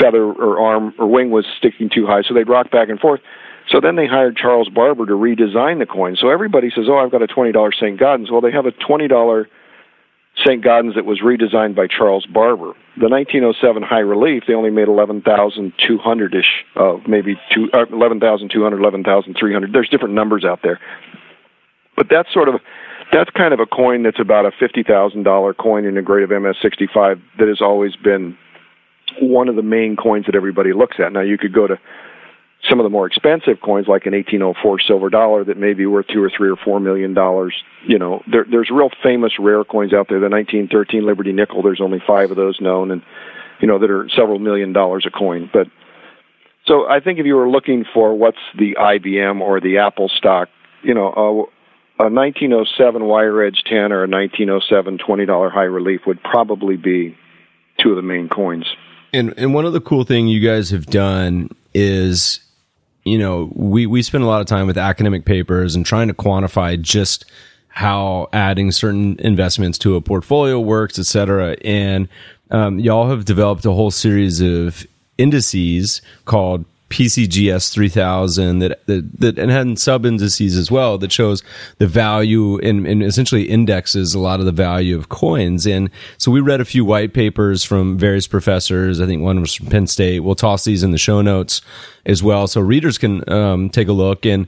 [0.00, 3.20] feather or arm or wing was sticking too high, so they'd rock back and forth.
[3.70, 6.16] So then they hired Charles Barber to redesign the coin.
[6.20, 7.98] So everybody says, "Oh, I've got a twenty dollars St.
[7.98, 9.48] Gaudens." Well, they have a twenty dollar
[10.44, 10.62] St.
[10.62, 12.74] Gaudens that was redesigned by Charles Barber.
[12.98, 19.72] The 1907 high relief, they only made 11,200 ish, uh, maybe two, uh, 11,200, 11,300.
[19.72, 20.78] There's different numbers out there.
[21.96, 22.60] But that's sort of,
[23.12, 27.20] that's kind of a coin that's about a $50,000 coin in a grade of MS65
[27.38, 28.36] that has always been
[29.20, 31.12] one of the main coins that everybody looks at.
[31.12, 31.78] Now you could go to
[32.68, 36.06] some of the more expensive coins, like an 1804 silver dollar, that may be worth
[36.08, 37.54] two or three or four million dollars.
[37.86, 40.18] You know, there, there's real famous rare coins out there.
[40.18, 41.62] The 1913 Liberty nickel.
[41.62, 43.02] There's only five of those known, and
[43.60, 45.50] you know that are several million dollars a coin.
[45.52, 45.68] But
[46.66, 50.48] so I think if you were looking for what's the IBM or the Apple stock,
[50.82, 51.48] you know,
[51.98, 57.16] a, a 1907 wire edge 10 or a 1907 $20 high relief would probably be
[57.80, 58.66] two of the main coins.
[59.12, 62.40] And and one of the cool thing you guys have done is
[63.06, 66.14] you know, we, we spend a lot of time with academic papers and trying to
[66.14, 67.24] quantify just
[67.68, 71.56] how adding certain investments to a portfolio works, et cetera.
[71.64, 72.08] And
[72.50, 74.86] um, y'all have developed a whole series of
[75.18, 81.42] indices called PCGS 3000 that, that, that and had sub indices as well that shows
[81.78, 85.66] the value and, and essentially indexes a lot of the value of coins.
[85.66, 89.00] And so we read a few white papers from various professors.
[89.00, 90.20] I think one was from Penn State.
[90.20, 91.60] We'll toss these in the show notes
[92.04, 92.46] as well.
[92.46, 94.46] So readers can, um, take a look and,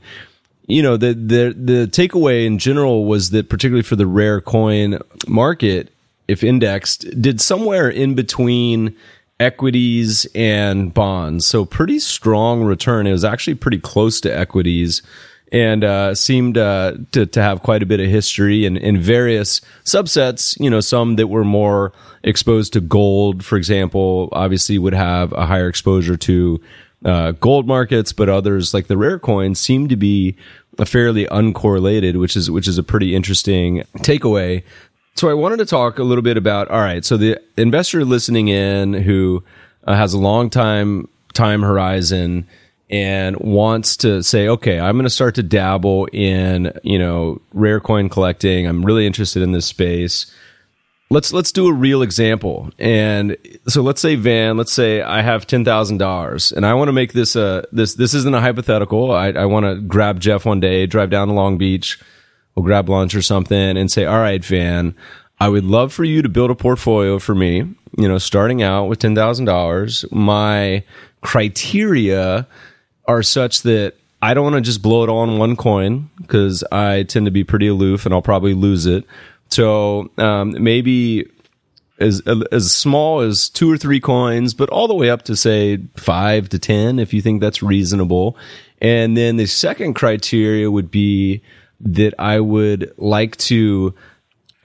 [0.65, 4.99] you know, the, the, the takeaway in general was that particularly for the rare coin
[5.27, 5.91] market,
[6.29, 8.95] if indexed, did somewhere in between
[9.39, 11.45] equities and bonds.
[11.45, 13.07] So pretty strong return.
[13.07, 15.01] It was actually pretty close to equities
[15.51, 19.61] and uh, seemed uh, to, to have quite a bit of history in, in various
[19.83, 20.59] subsets.
[20.59, 21.91] You know, some that were more
[22.23, 26.61] exposed to gold, for example, obviously would have a higher exposure to
[27.03, 30.35] uh, gold markets, but others like the rare coins seem to be
[30.85, 34.63] fairly uncorrelated, which is which is a pretty interesting takeaway
[35.15, 37.03] so I wanted to talk a little bit about all right.
[37.03, 39.43] So the investor listening in who
[39.85, 42.47] uh, has a long time time horizon
[42.89, 47.79] and wants to say, okay, I'm going to start to dabble in you know rare
[47.79, 48.65] coin collecting.
[48.65, 50.33] I'm really interested in this space.
[51.11, 52.69] Let's let's do a real example.
[52.77, 53.35] And
[53.67, 56.93] so let's say Van, let's say I have ten thousand dollars, and I want to
[56.93, 59.11] make this a this this isn't a hypothetical.
[59.11, 61.99] I, I want to grab Jeff one day, drive down to Long Beach
[62.55, 64.95] we'll grab lunch or something and say, all right, Van,
[65.39, 67.59] I would love for you to build a portfolio for me,
[67.97, 70.11] you know, starting out with $10,000.
[70.11, 70.83] My
[71.21, 72.47] criteria
[73.07, 76.63] are such that I don't want to just blow it all on one coin because
[76.71, 79.05] I tend to be pretty aloof and I'll probably lose it.
[79.49, 81.29] So um, maybe
[81.99, 85.79] as as small as two or three coins, but all the way up to say
[85.95, 88.37] five to ten, if you think that's reasonable.
[88.81, 91.41] And then the second criteria would be
[91.81, 93.93] that I would like to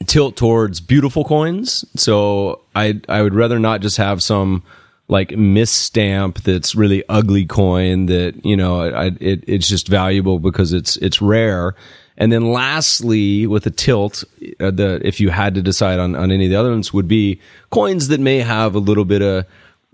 [0.06, 1.84] tilt towards beautiful coins.
[1.96, 4.62] So I I would rather not just have some
[5.08, 10.72] like misstamp that's really ugly coin that you know I, it, it's just valuable because
[10.72, 11.74] it's it's rare.
[12.16, 14.22] And then lastly, with a tilt,
[14.60, 17.08] uh, the if you had to decide on on any of the other ones, would
[17.08, 19.46] be coins that may have a little bit of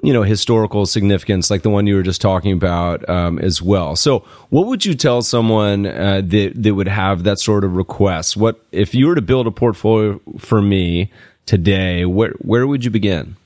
[0.02, 3.96] you know historical significance like the one you were just talking about um, as well
[3.96, 8.36] so what would you tell someone uh, that that would have that sort of request
[8.36, 11.10] what if you were to build a portfolio for me
[11.46, 13.36] today where where would you begin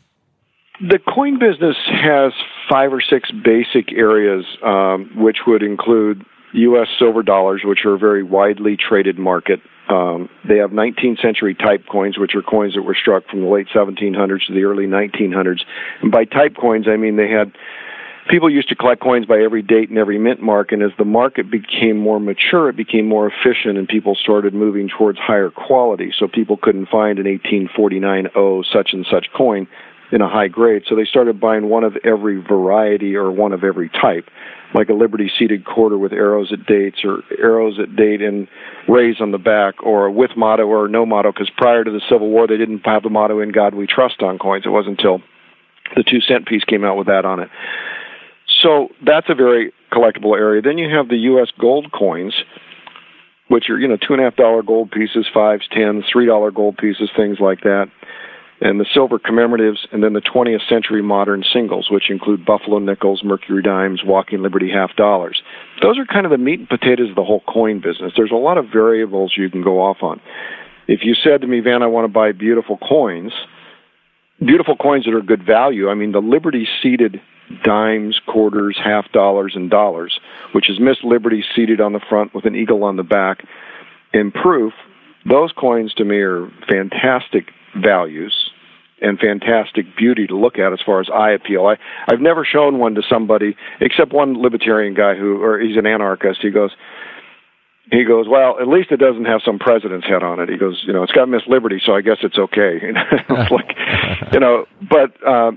[0.80, 2.32] the coin business has
[2.68, 6.88] five or six basic areas um, which would include U.S.
[6.98, 9.60] silver dollars, which are a very widely traded market.
[9.88, 13.48] Um, they have 19th century type coins, which are coins that were struck from the
[13.48, 15.60] late 1700s to the early 1900s.
[16.00, 17.52] And by type coins, I mean they had
[18.28, 20.72] people used to collect coins by every date and every mint mark.
[20.72, 24.88] And as the market became more mature, it became more efficient, and people started moving
[24.88, 26.12] towards higher quality.
[26.18, 29.66] So people couldn't find an 1849 O such and such coin
[30.12, 30.84] in a high grade.
[30.88, 34.28] So they started buying one of every variety or one of every type
[34.74, 38.48] like a Liberty seated quarter with arrows at dates or arrows at date and
[38.88, 42.28] rays on the back or with motto or no motto because prior to the Civil
[42.28, 44.64] War they didn't have the motto in God we trust on coins.
[44.66, 45.22] It wasn't until
[45.94, 47.48] the two cent piece came out with that on it.
[48.62, 50.60] So that's a very collectible area.
[50.60, 51.48] Then you have the U.S.
[51.58, 52.34] gold coins,
[53.48, 56.50] which are you know two and a half dollar gold pieces, fives, tens, three dollar
[56.50, 57.90] gold pieces, things like that
[58.60, 63.22] and the silver commemoratives, and then the 20th century modern singles, which include Buffalo nickels,
[63.24, 65.42] Mercury dimes, Walking Liberty half dollars.
[65.82, 68.12] Those are kind of the meat and potatoes of the whole coin business.
[68.16, 70.20] There's a lot of variables you can go off on.
[70.86, 73.32] If you said to me, Van, I want to buy beautiful coins,
[74.38, 77.20] beautiful coins that are good value, I mean, the Liberty seated
[77.62, 80.18] dimes, quarters, half dollars, and dollars,
[80.52, 83.44] which is Miss Liberty seated on the front with an eagle on the back,
[84.12, 84.72] in proof,
[85.28, 87.50] those coins to me are fantastic
[87.82, 88.50] values
[89.00, 91.66] and fantastic beauty to look at as far as eye appeal.
[91.66, 91.76] I,
[92.10, 96.40] I've never shown one to somebody except one libertarian guy who, or he's an anarchist.
[96.40, 96.70] He goes,
[97.90, 100.48] he goes, well, at least it doesn't have some president's head on it.
[100.48, 102.78] He goes, you know, it's got Miss Liberty, so I guess it's okay.
[102.82, 103.76] it's like,
[104.32, 105.52] you know, but uh,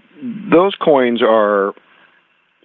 [0.52, 1.74] those coins are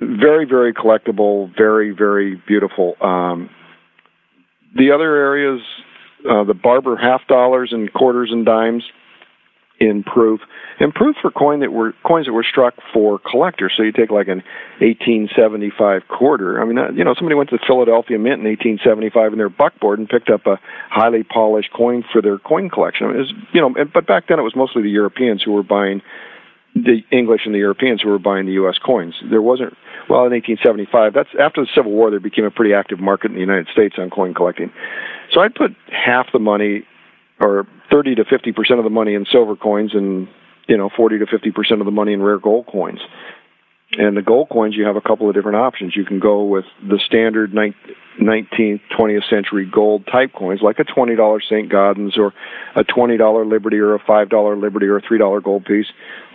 [0.01, 2.95] very, very collectible, very, very beautiful.
[3.01, 3.51] Um,
[4.75, 5.61] the other areas,
[6.29, 8.83] uh, the Barber half dollars and quarters and dimes
[9.83, 10.41] in proof.
[10.79, 13.73] And proof for coin that were coins that were struck for collectors.
[13.77, 14.43] So you take like an
[14.79, 16.63] 1875 quarter.
[16.63, 19.49] I mean, uh, you know, somebody went to the Philadelphia Mint in 1875 in their
[19.49, 23.07] buckboard and picked up a highly polished coin for their coin collection.
[23.07, 25.53] I mean, it was, you know, but back then it was mostly the Europeans who
[25.53, 26.01] were buying
[26.75, 28.79] the English and the Europeans who were buying the U.S.
[28.79, 29.15] coins.
[29.29, 29.75] There wasn't,
[30.09, 33.35] well, in 1875, that's after the Civil War, there became a pretty active market in
[33.35, 34.73] the United States on coin collecting.
[35.33, 36.85] So I'd put half the money,
[37.43, 40.29] or 30 to 50 percent of the money in silver coins, and
[40.69, 43.01] you know, 40 to 50 percent of the money in rare gold coins.
[43.99, 45.95] And the gold coins, you have a couple of different options.
[45.95, 51.43] You can go with the standard 19th, 20th century gold type coins, like a $20
[51.43, 51.71] St.
[51.71, 52.33] Gaudens or
[52.75, 55.89] a $20 Liberty or a $5 Liberty or a $3 gold piece.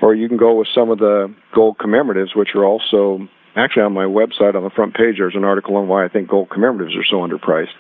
[0.04, 3.94] Or you can go with some of the gold commemoratives, which are also actually on
[3.94, 5.16] my website on the front page.
[5.18, 7.74] There's an article on why I think gold commemoratives are so underpriced.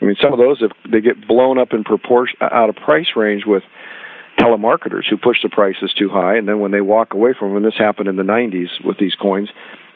[0.00, 3.08] I mean, some of those, if they get blown up in proportion out of price
[3.16, 3.62] range with
[4.38, 7.58] telemarketers who push the prices too high, and then when they walk away from them,
[7.58, 9.48] and this happened in the 90s with these coins,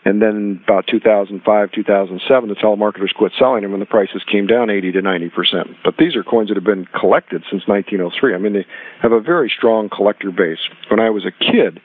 [0.05, 4.71] and then about 2005, 2007, the telemarketers quit selling them, and the prices came down
[4.71, 5.69] 80 to 90 percent.
[5.85, 8.35] But these are coins that have been collected since 1903.
[8.35, 8.67] I mean, they
[9.03, 10.61] have a very strong collector base.
[10.89, 11.81] When I was a kid,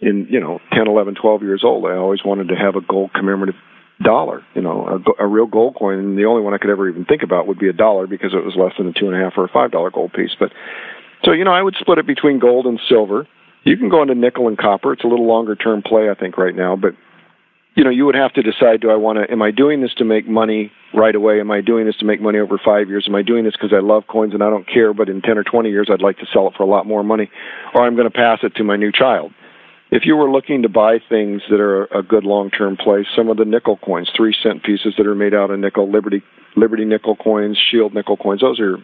[0.00, 3.12] in you know 10, 11, 12 years old, I always wanted to have a gold
[3.14, 3.56] commemorative
[4.02, 5.98] dollar, you know, a, a real gold coin.
[5.98, 8.32] And the only one I could ever even think about would be a dollar because
[8.34, 10.32] it was less than a two and a half or a five dollar gold piece.
[10.38, 10.50] But
[11.24, 13.26] so, you know, I would split it between gold and silver.
[13.64, 14.92] You can go into nickel and copper.
[14.92, 16.76] It's a little longer term play, I think, right now.
[16.76, 16.94] But,
[17.76, 19.94] you know, you would have to decide do I want to, am I doing this
[19.94, 21.40] to make money right away?
[21.40, 23.06] Am I doing this to make money over five years?
[23.08, 25.38] Am I doing this because I love coins and I don't care, but in 10
[25.38, 27.30] or 20 years I'd like to sell it for a lot more money?
[27.74, 29.32] Or I'm going to pass it to my new child.
[29.90, 33.28] If you were looking to buy things that are a good long term play, some
[33.28, 36.22] of the nickel coins, three cent pieces that are made out of nickel, Liberty
[36.56, 38.78] Liberty nickel coins, Shield nickel coins, those are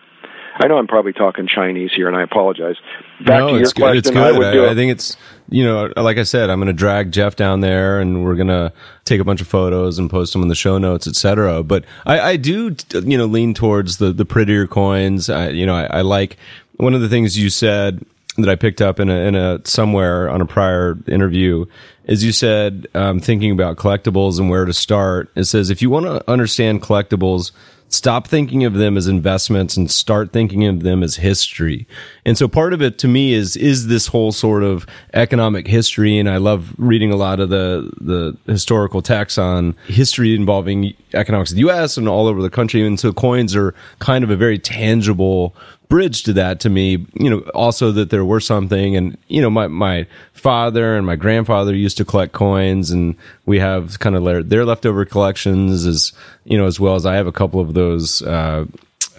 [0.56, 2.76] I know I'm probably talking Chinese here, and I apologize.
[3.24, 3.96] Back no, it's good.
[3.96, 4.42] It's good.
[4.42, 5.16] I, I, I, think it's
[5.48, 8.48] you know, like I said, I'm going to drag Jeff down there, and we're going
[8.48, 8.72] to
[9.04, 11.62] take a bunch of photos and post them in the show notes, etc.
[11.62, 15.30] But I, I, do, you know, lean towards the the prettier coins.
[15.30, 16.36] I, you know, I, I like
[16.76, 18.04] one of the things you said
[18.36, 21.66] that I picked up in a, in a somewhere on a prior interview
[22.04, 25.30] is you said um, thinking about collectibles and where to start.
[25.34, 27.52] It says if you want to understand collectibles
[27.90, 31.86] stop thinking of them as investments and start thinking of them as history.
[32.24, 36.18] And so part of it to me is is this whole sort of economic history
[36.18, 41.50] and I love reading a lot of the the historical texts on history involving economics
[41.50, 44.36] of the US and all over the country and so coins are kind of a
[44.36, 45.54] very tangible
[45.90, 49.50] bridge to that to me, you know, also that there were something and, you know,
[49.50, 54.24] my, my father and my grandfather used to collect coins and we have kind of
[54.24, 56.12] their, their leftover collections as,
[56.44, 58.64] you know, as well as I have a couple of those, uh,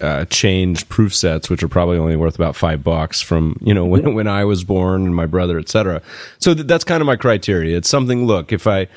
[0.00, 3.84] uh, change proof sets, which are probably only worth about five bucks from, you know,
[3.92, 6.02] when, when I was born and my brother, et cetera.
[6.38, 7.76] So th- that's kind of my criteria.
[7.76, 8.88] It's something, look, if I,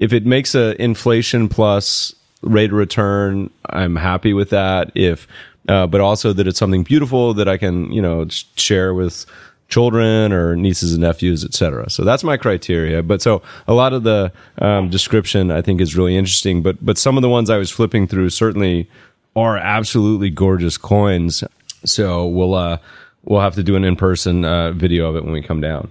[0.00, 2.12] if it makes a inflation plus
[2.42, 4.90] rate of return, I'm happy with that.
[4.94, 5.28] If
[5.68, 9.26] uh, but also that it's something beautiful that I can, you know, share with
[9.70, 11.88] children or nieces and nephews, etc.
[11.88, 13.02] So that's my criteria.
[13.02, 16.62] But so a lot of the um, description I think is really interesting.
[16.62, 18.90] But but some of the ones I was flipping through certainly
[19.36, 21.44] are absolutely gorgeous coins.
[21.84, 22.78] So we'll uh,
[23.24, 25.90] we'll have to do an in person uh, video of it when we come down.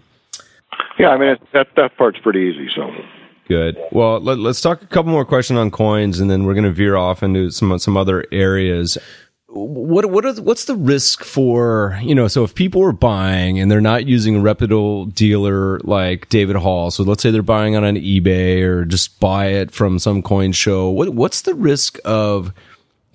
[1.00, 2.70] Yeah, I mean that that part's pretty easy.
[2.76, 2.92] So
[3.48, 3.78] good.
[3.92, 6.72] Well, let, us talk a couple more questions on coins, and then we're going to
[6.72, 8.98] veer off into some some other areas
[9.52, 13.72] what what are, what's the risk for you know so if people are buying and
[13.72, 17.84] they're not using a reputable dealer like David Hall so let's say they're buying on
[17.84, 22.54] an eBay or just buy it from some coin show what what's the risk of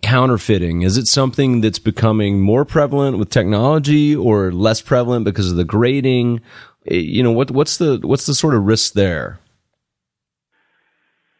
[0.05, 0.83] counterfeiting?
[0.83, 5.65] Is it something that's becoming more prevalent with technology or less prevalent because of the
[5.65, 6.41] grading?
[6.87, 9.39] Eh, you know what what's the what's the sort of risk there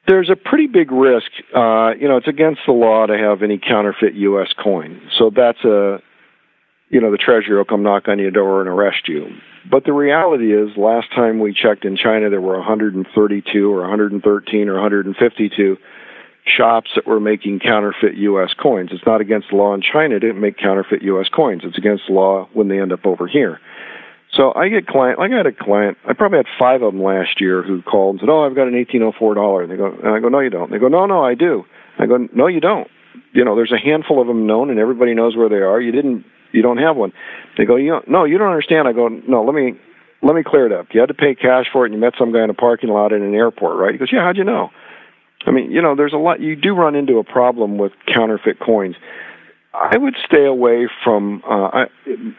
[0.07, 1.31] there's a pretty big risk.
[1.55, 4.49] Uh, you know, it's against the law to have any counterfeit U.S.
[4.63, 5.01] coin.
[5.19, 5.99] So that's a,
[6.91, 9.29] you know, the treasury will come knock on your door and arrest you.
[9.71, 14.69] But the reality is, last time we checked in China, there were 132 or 113
[14.69, 15.77] or 152
[16.47, 18.51] shops that were making counterfeit U.S.
[18.61, 18.91] coins.
[18.93, 21.29] It's not against the law in China to make counterfeit U.S.
[21.35, 21.63] coins.
[21.65, 23.59] It's against the law when they end up over here.
[24.37, 25.19] So I get client.
[25.21, 25.97] I got a client.
[26.09, 28.69] I probably had five of them last year who called and said, "Oh, I've got
[28.69, 30.89] an eighteen oh four dollar." They go, and I go, "No, you don't." They go,
[30.89, 31.65] "No, no, I do."
[31.99, 32.89] I go, "No, you don't."
[33.33, 35.81] You know, there's a handful of them known, and everybody knows where they are.
[35.81, 36.25] You didn't.
[36.53, 37.13] You don't have one.
[37.57, 39.75] They go, "You don't, no, you don't understand." I go, "No, let me
[40.25, 40.87] let me clear it up.
[40.93, 42.89] You had to pay cash for it, and you met some guy in a parking
[42.89, 43.93] lot in an airport, right?
[43.93, 44.23] He goes, yeah.
[44.23, 44.71] How'd you know?
[45.47, 46.41] I mean, you know, there's a lot.
[46.41, 48.97] You do run into a problem with counterfeit coins.
[49.75, 51.85] I would stay away from uh, I,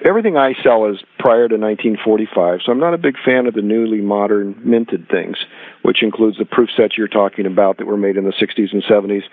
[0.06, 3.62] everything I sell is prior to 1945, so I'm not a big fan of the
[3.62, 5.38] newly modern minted things,
[5.82, 8.84] which includes the proof sets you're talking about that were made in the 60s and
[8.84, 9.24] 70s,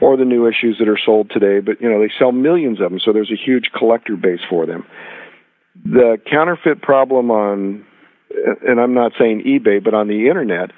[0.00, 1.58] or the new issues that are sold today.
[1.58, 4.64] But you know, they sell millions of them, so there's a huge collector base for
[4.64, 4.84] them.
[5.84, 7.84] The counterfeit problem on,
[8.66, 10.70] and I'm not saying eBay, but on the internet,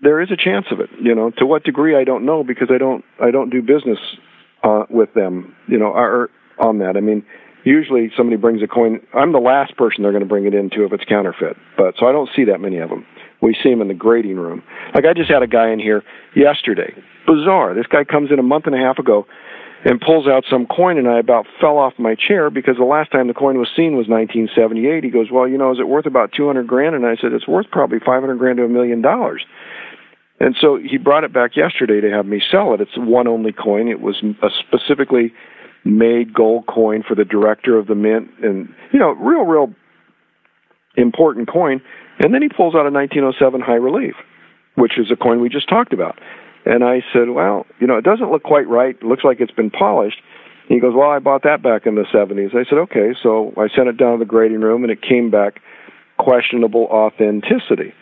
[0.00, 0.90] there is a chance of it.
[1.02, 3.98] You know, to what degree I don't know because I don't I don't do business
[4.62, 6.96] uh, with them, you know, are on that.
[6.96, 7.24] I mean,
[7.64, 9.00] usually somebody brings a coin.
[9.14, 11.56] I'm the last person they're going to bring it into if it's counterfeit.
[11.76, 13.06] But so I don't see that many of them.
[13.40, 14.62] We see them in the grading room.
[14.94, 16.02] Like I just had a guy in here
[16.34, 16.92] yesterday.
[17.26, 17.74] Bizarre.
[17.74, 19.26] This guy comes in a month and a half ago
[19.84, 23.12] and pulls out some coin, and I about fell off my chair because the last
[23.12, 25.04] time the coin was seen was 1978.
[25.04, 27.46] He goes, "Well, you know, is it worth about 200 grand?" And I said, "It's
[27.46, 29.44] worth probably 500 grand to a million dollars."
[30.40, 32.80] And so he brought it back yesterday to have me sell it.
[32.80, 33.88] It's one only coin.
[33.88, 35.32] It was a specifically
[35.84, 39.74] made gold coin for the director of the mint, and you know, real, real
[40.96, 41.80] important coin.
[42.20, 44.14] And then he pulls out a 1907 high relief,
[44.74, 46.18] which is a coin we just talked about.
[46.64, 48.96] And I said, well, you know, it doesn't look quite right.
[48.96, 50.20] It looks like it's been polished.
[50.68, 52.54] He goes, well, I bought that back in the 70s.
[52.54, 53.14] I said, okay.
[53.22, 55.62] So I sent it down to the grading room, and it came back
[56.18, 57.94] questionable authenticity.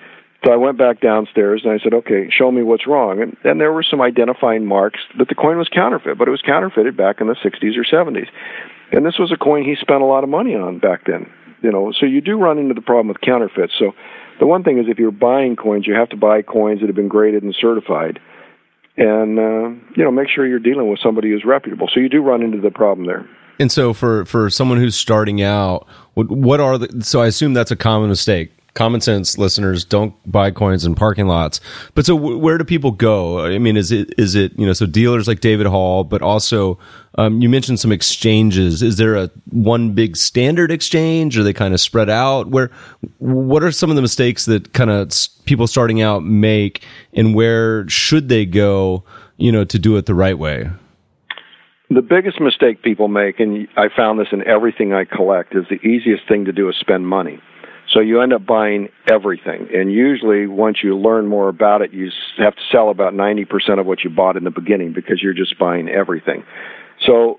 [0.46, 3.20] So I went back downstairs and I said, okay, show me what's wrong.
[3.20, 6.40] And, and there were some identifying marks that the coin was counterfeit, but it was
[6.40, 8.28] counterfeited back in the 60s or 70s.
[8.92, 11.28] And this was a coin he spent a lot of money on back then.
[11.62, 13.72] You know, so you do run into the problem with counterfeits.
[13.76, 13.90] So
[14.38, 16.94] the one thing is if you're buying coins, you have to buy coins that have
[16.94, 18.20] been graded and certified.
[18.96, 21.88] And, uh, you know, make sure you're dealing with somebody who's reputable.
[21.92, 23.28] So you do run into the problem there.
[23.58, 27.52] And so for, for someone who's starting out, what, what are the, so I assume
[27.52, 31.60] that's a common mistake common sense listeners don't buy coins in parking lots.
[31.94, 33.44] But so w- where do people go?
[33.44, 36.78] I mean, is it is it you know so dealers like David Hall, but also
[37.16, 38.82] um, you mentioned some exchanges.
[38.82, 41.36] Is there a one big standard exchange?
[41.36, 42.48] Are they kind of spread out?
[42.48, 42.70] Where
[43.18, 45.10] what are some of the mistakes that kind of
[45.46, 49.02] people starting out make, and where should they go?
[49.38, 50.70] You know, to do it the right way.
[51.88, 55.76] The biggest mistake people make, and I found this in everything I collect, is the
[55.86, 57.38] easiest thing to do is spend money.
[57.92, 59.68] So you end up buying everything.
[59.72, 63.86] And usually, once you learn more about it, you have to sell about 90% of
[63.86, 66.44] what you bought in the beginning because you're just buying everything.
[67.06, 67.38] So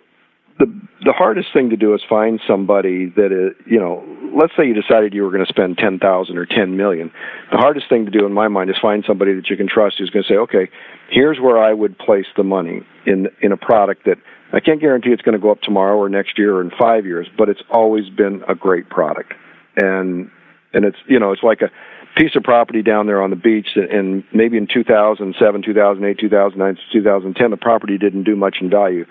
[0.59, 0.65] the
[1.05, 4.03] the hardest thing to do is find somebody that is, you know,
[4.35, 7.11] let's say you decided you were going to spend 10,000 or 10 million.
[7.51, 9.97] The hardest thing to do in my mind is find somebody that you can trust
[9.99, 10.69] who's going to say, "Okay,
[11.09, 14.17] here's where I would place the money in in a product that
[14.53, 17.05] I can't guarantee it's going to go up tomorrow or next year or in 5
[17.05, 19.33] years, but it's always been a great product."
[19.75, 20.31] And
[20.73, 21.71] and it's you know it's like a
[22.17, 27.51] piece of property down there on the beach and maybe in 2007 2008 2009 2010
[27.51, 29.05] the property didn't do much in value.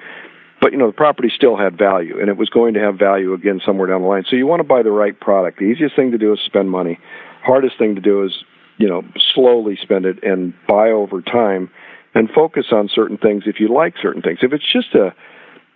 [0.60, 3.32] But you know the property still had value and it was going to have value
[3.32, 4.24] again somewhere down the line.
[4.28, 5.58] So you want to buy the right product.
[5.58, 6.98] The easiest thing to do is spend money.
[7.42, 8.32] Hardest thing to do is
[8.78, 9.02] you know
[9.34, 11.70] slowly spend it and buy over time
[12.14, 14.40] and focus on certain things if you like certain things.
[14.42, 15.14] If it's just a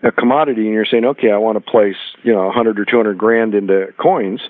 [0.02, 3.18] a commodity and you're saying okay I want to place you know 100 or 200
[3.18, 4.40] grand into coins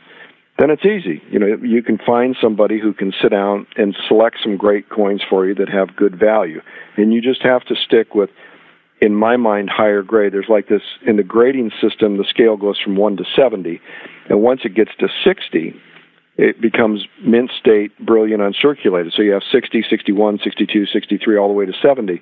[0.60, 1.22] then it's easy.
[1.30, 5.22] You know, you can find somebody who can sit down and select some great coins
[5.28, 6.60] for you that have good value.
[6.98, 8.28] And you just have to stick with,
[9.00, 10.34] in my mind, higher grade.
[10.34, 13.80] There's like this in the grading system, the scale goes from 1 to 70.
[14.28, 15.74] And once it gets to 60,
[16.36, 19.12] it becomes mint state, brilliant, uncirculated.
[19.16, 22.20] So you have 60, 61, 62, 63, all the way to 70.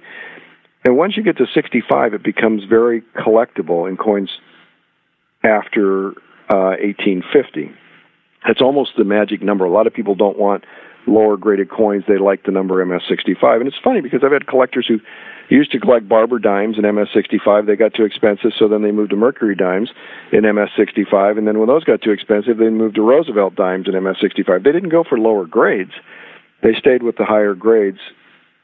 [0.85, 4.31] And once you get to 65, it becomes very collectible in coins
[5.43, 6.11] after
[6.49, 7.73] uh, 1850.
[8.47, 9.65] That's almost the magic number.
[9.65, 10.65] A lot of people don't want
[11.07, 12.05] lower graded coins.
[12.07, 13.57] They like the number MS65.
[13.57, 14.99] And it's funny because I've had collectors who
[15.49, 17.67] used to collect Barber dimes in MS65.
[17.67, 19.91] They got too expensive, so then they moved to Mercury dimes
[20.33, 21.39] in MS65.
[21.39, 24.65] And then when those got too expensive, they moved to Roosevelt dimes in MS65.
[24.65, 25.93] They didn't go for lower grades.
[26.63, 28.01] They stayed with the higher grades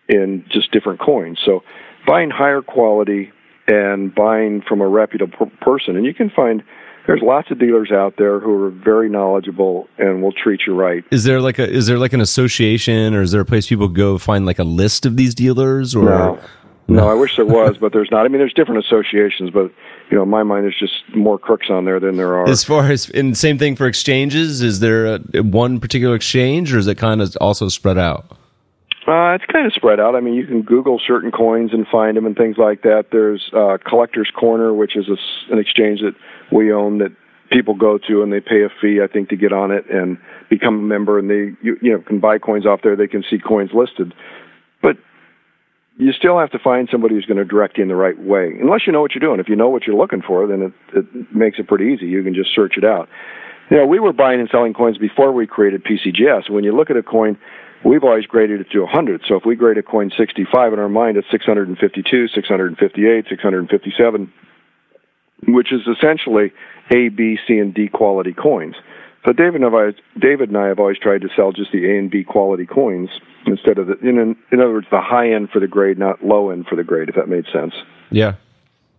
[0.09, 1.39] in just different coins.
[1.45, 1.63] So
[2.07, 3.33] buying higher quality
[3.67, 5.97] and buying from a reputable person.
[5.97, 6.63] And you can find
[7.07, 11.05] there's lots of dealers out there who are very knowledgeable and will treat you right.
[11.11, 13.89] Is there like a is there like an association or is there a place people
[13.89, 16.41] go find like a list of these dealers or no.
[16.87, 18.27] No, I wish there was, but there's not.
[18.27, 19.73] I mean, there's different associations, but
[20.11, 22.47] you know, in my mind, there's just more crooks on there than there are.
[22.47, 24.61] As far as, and same thing for exchanges.
[24.61, 28.37] Is there a, one particular exchange, or is it kind of also spread out?
[29.07, 30.17] Uh, it's kind of spread out.
[30.17, 33.07] I mean, you can Google certain coins and find them and things like that.
[33.13, 36.15] There's uh, Collector's Corner, which is a, an exchange that
[36.51, 37.15] we own that
[37.51, 40.17] people go to and they pay a fee, I think, to get on it and
[40.49, 42.97] become a member, and they you, you know can buy coins off there.
[42.97, 44.15] They can see coins listed,
[44.81, 44.97] but
[45.97, 48.53] you still have to find somebody who's going to direct you in the right way.
[48.61, 49.39] Unless you know what you're doing.
[49.39, 52.07] If you know what you're looking for, then it, it makes it pretty easy.
[52.07, 53.09] You can just search it out.
[53.71, 56.51] You know, we were buying and selling coins before we created PCGS.
[56.51, 57.39] When you look at a coin,
[57.85, 59.23] we've always graded it to 100.
[59.29, 64.33] So if we grade a coin 65 in our mind, it's 652, 658, 657,
[65.49, 66.53] which is essentially
[66.91, 68.75] A, B, C, and D quality coins.
[69.25, 71.99] So David and I, David and I have always tried to sell just the A
[71.99, 73.09] and B quality coins
[73.47, 76.51] instead of the in in other words the high end for the grade, not low
[76.51, 77.09] end for the grade.
[77.09, 77.73] If that made sense.
[78.11, 78.35] Yeah,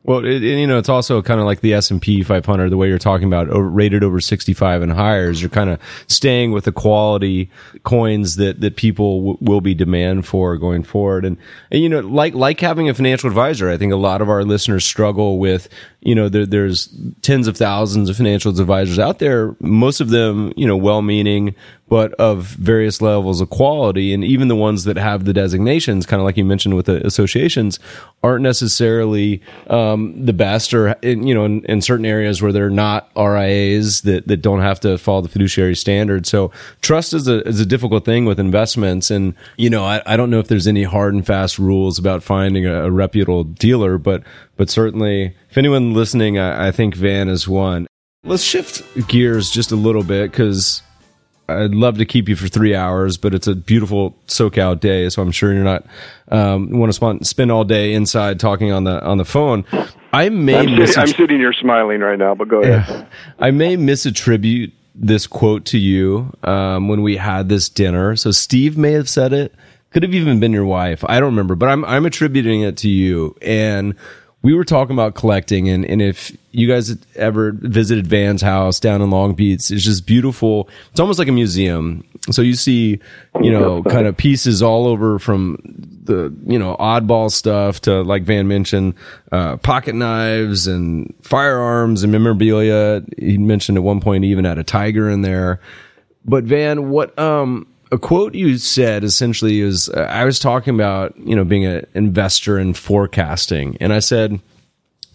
[0.06, 2.78] well, it, you know, it's also kind of like the S and P 500, the
[2.78, 5.32] way you're talking about over, rated over 65 and higher.
[5.32, 7.50] Is you're kind of staying with the quality
[7.84, 11.26] coins that that people w- will be demand for going forward.
[11.26, 11.38] And,
[11.72, 14.44] and you know, like like having a financial advisor, I think a lot of our
[14.44, 15.68] listeners struggle with.
[16.02, 19.56] You know, there, there's tens of thousands of financial advisors out there.
[19.60, 21.56] Most of them, you know, well-meaning,
[21.88, 24.14] but of various levels of quality.
[24.14, 27.06] And even the ones that have the designations, kind of like you mentioned with the
[27.06, 27.80] associations,
[28.24, 32.72] aren't necessarily um, the best or, in, you know, in, in, certain areas where they're
[32.72, 36.26] not RIAs that, that don't have to follow the fiduciary standard.
[36.26, 39.12] So trust is a, is a difficult thing with investments.
[39.12, 42.24] And, you know, I, I don't know if there's any hard and fast rules about
[42.24, 44.24] finding a, a reputable dealer, but,
[44.58, 47.88] but certainly if anyone listening, I, I think Van is one.
[48.24, 50.82] Let's shift gears just a little bit because
[51.48, 55.22] I'd love to keep you for three hours, but it's a beautiful SoCal day, so
[55.22, 55.86] I'm sure you're not
[56.30, 59.66] um, want to spend, spend all day inside talking on the on the phone.
[60.12, 62.86] I may I'm, mis- I'm sitting here smiling right now, but go ahead.
[62.90, 63.06] Yeah,
[63.38, 68.16] I may misattribute this quote to you um, when we had this dinner.
[68.16, 69.54] So Steve may have said it.
[69.92, 71.06] Could have even been your wife.
[71.08, 73.96] I don't remember, but I'm I'm attributing it to you and
[74.46, 79.02] we were talking about collecting and, and if you guys ever visited Van's house down
[79.02, 80.70] in Long Beach, it's just beautiful.
[80.92, 82.08] It's almost like a museum.
[82.30, 83.00] So you see,
[83.42, 85.58] you know, kind of pieces all over from
[86.04, 88.94] the, you know, oddball stuff to like Van mentioned,
[89.32, 93.02] uh, pocket knives and firearms and memorabilia.
[93.18, 95.60] He mentioned at one point even had a tiger in there.
[96.24, 101.18] But Van, what, um, a quote you said essentially is uh, I was talking about,
[101.18, 103.78] you know, being an investor in forecasting.
[103.80, 104.40] And I said,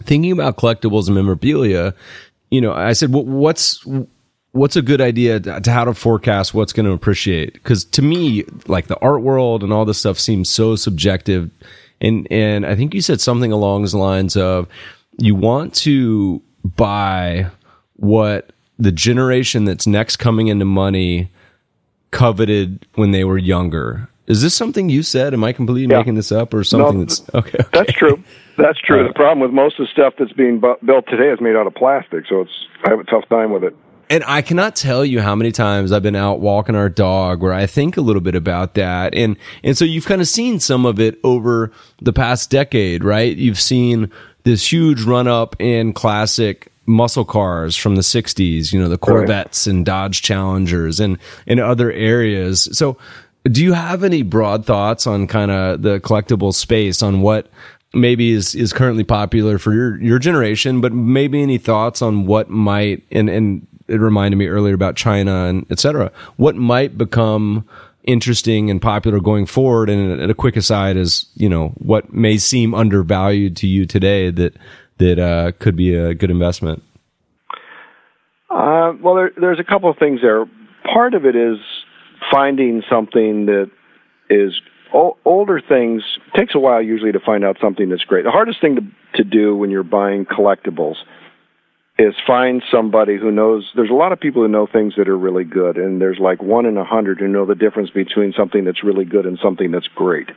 [0.04, 1.94] thinking about collectibles and memorabilia,
[2.50, 3.84] you know, I said, what's,
[4.52, 7.54] what's a good idea to how to forecast what's going to appreciate?
[7.54, 11.50] Because to me, like the art world and all this stuff seems so subjective.
[12.00, 14.68] And, and I think you said something along the lines of
[15.18, 17.50] you want to buy
[17.96, 21.30] what the generation that's next coming into money
[22.10, 24.08] coveted when they were younger.
[24.26, 25.34] Is this something you said?
[25.34, 25.98] Am I completely yeah.
[25.98, 28.22] making this up or something no, that's okay, okay, That's true.
[28.56, 29.04] That's true.
[29.04, 31.56] Uh, the problem with most of the stuff that's being bu- built today is made
[31.56, 32.52] out of plastic, so it's
[32.84, 33.74] I have a tough time with it.
[34.10, 37.52] And I cannot tell you how many times I've been out walking our dog where
[37.52, 39.14] I think a little bit about that.
[39.14, 41.70] And, and so you've kind of seen some of it over
[42.02, 43.36] the past decade, right?
[43.36, 44.10] You've seen
[44.42, 49.66] this huge run up in classic muscle cars from the 60s, you know, the Corvettes
[49.66, 49.74] right.
[49.74, 52.68] and Dodge Challengers and in other areas.
[52.72, 52.98] So,
[53.44, 57.48] do you have any broad thoughts on kind of the collectible space on what
[57.94, 62.50] maybe is is currently popular for your your generation, but maybe any thoughts on what
[62.50, 66.12] might and and it reminded me earlier about China and etc.
[66.36, 67.66] What might become
[68.04, 69.90] interesting and popular going forward?
[69.90, 74.54] And a quick aside is, you know, what may seem undervalued to you today that
[75.00, 76.82] that uh, could be a good investment?
[78.48, 80.44] Uh, well, there, there's a couple of things there.
[80.84, 81.58] Part of it is
[82.30, 83.70] finding something that
[84.28, 84.60] is
[84.94, 86.02] o- older things.
[86.26, 88.24] It takes a while usually to find out something that's great.
[88.24, 90.96] The hardest thing to, to do when you're buying collectibles
[91.98, 93.70] is find somebody who knows.
[93.76, 96.42] There's a lot of people who know things that are really good, and there's like
[96.42, 99.70] one in a hundred who know the difference between something that's really good and something
[99.70, 100.30] that's great.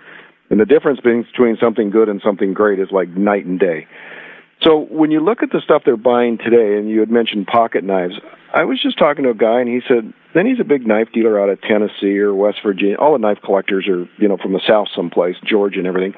[0.49, 3.87] And the difference between something good and something great is like night and day.
[4.63, 7.83] So when you look at the stuff they're buying today, and you had mentioned pocket
[7.83, 8.15] knives,
[8.53, 11.09] I was just talking to a guy, and he said, then he's a big knife
[11.13, 12.95] dealer out of Tennessee or West Virginia.
[12.95, 16.13] All the knife collectors are, you know, from the South someplace, Georgia and everything.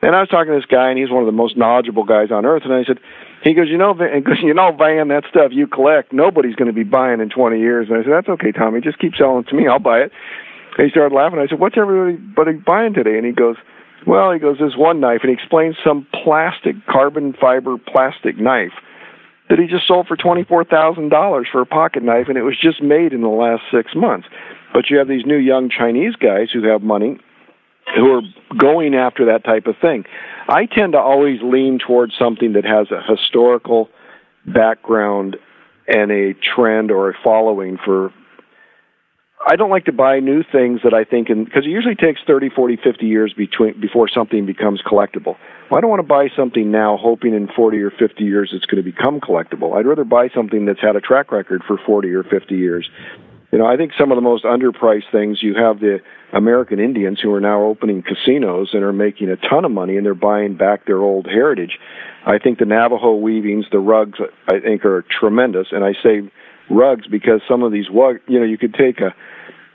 [0.00, 2.30] And I was talking to this guy, and he's one of the most knowledgeable guys
[2.30, 2.62] on earth.
[2.64, 2.98] And I said,
[3.42, 6.74] he goes, you know, Van, you know, Van, that stuff you collect, nobody's going to
[6.74, 7.88] be buying in 20 years.
[7.88, 10.12] And I said, that's okay, Tommy, just keep selling it to me, I'll buy it.
[10.78, 11.40] And he started laughing.
[11.40, 13.16] I said, what's everybody buying today?
[13.16, 13.56] And he goes,
[14.06, 18.72] well, he goes, there's one knife, and he explains some plastic, carbon fiber plastic knife
[19.48, 23.12] that he just sold for $24,000 for a pocket knife, and it was just made
[23.12, 24.28] in the last six months.
[24.72, 27.18] But you have these new young Chinese guys who have money
[27.96, 28.22] who are
[28.58, 30.04] going after that type of thing.
[30.48, 33.88] I tend to always lean towards something that has a historical
[34.46, 35.36] background
[35.86, 38.12] and a trend or a following for
[39.46, 42.50] I don't like to buy new things that I think, because it usually takes 30,
[42.50, 45.36] 40, 50 years between before something becomes collectible.
[45.70, 48.64] Well, I don't want to buy something now hoping in 40 or 50 years it's
[48.64, 49.78] going to become collectible.
[49.78, 52.88] I'd rather buy something that's had a track record for 40 or 50 years.
[53.52, 56.00] You know, I think some of the most underpriced things you have the
[56.32, 60.04] American Indians who are now opening casinos and are making a ton of money and
[60.04, 61.78] they're buying back their old heritage.
[62.26, 64.18] I think the Navajo weavings, the rugs,
[64.48, 65.68] I think are tremendous.
[65.70, 66.30] And I say
[66.70, 69.14] rugs because some of these, you know, you could take a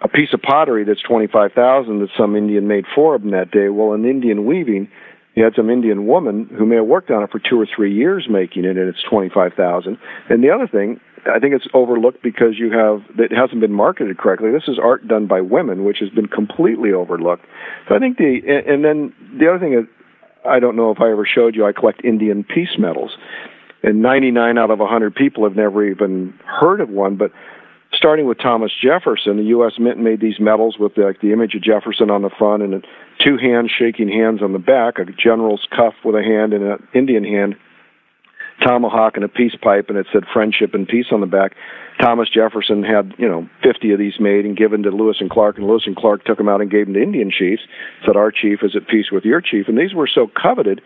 [0.04, 3.52] a piece of pottery that's twenty five thousand that some Indian made for him that
[3.52, 3.70] day.
[3.70, 4.90] Well, an Indian weaving,
[5.36, 7.94] you had some Indian woman who may have worked on it for two or three
[7.94, 9.98] years making it, and it's twenty five thousand.
[10.30, 14.18] And the other thing, I think it's overlooked because you have it hasn't been marketed
[14.18, 14.52] correctly.
[14.52, 17.46] This is art done by women, which has been completely overlooked.
[17.88, 19.86] So I think the and then the other thing is,
[20.46, 21.66] I don't know if I ever showed you.
[21.66, 23.16] I collect Indian peace medals,
[23.84, 27.18] and 99 out of 100 people have never even heard of one.
[27.18, 27.32] But
[27.94, 29.74] starting with Thomas Jefferson, the U.S.
[29.78, 32.86] Mint made these medals with like the image of Jefferson on the front and
[33.20, 36.88] two hands shaking hands on the back, a general's cuff with a hand and an
[36.94, 37.56] Indian hand,
[38.66, 41.56] tomahawk and a peace pipe, and it said friendship and peace on the back.
[42.00, 45.58] Thomas Jefferson had, you know, 50 of these made and given to Lewis and Clark,
[45.58, 47.64] and Lewis and Clark took them out and gave them to Indian chiefs.
[48.06, 50.82] Said, "Our chief is at peace with your chief," and these were so coveted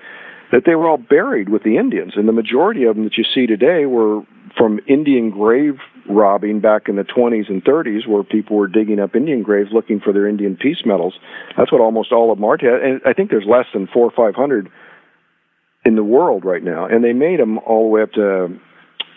[0.52, 3.24] that they were all buried with the Indians, and the majority of them that you
[3.24, 4.22] see today were
[4.58, 5.78] from Indian grave
[6.10, 10.00] robbing back in the 20s and 30s, where people were digging up Indian graves looking
[10.00, 11.14] for their Indian peace medals.
[11.58, 12.56] That's what almost all of them are.
[12.56, 14.70] And I think there's less than four or five hundred
[15.86, 18.60] in the world right now, and they made them all the way up to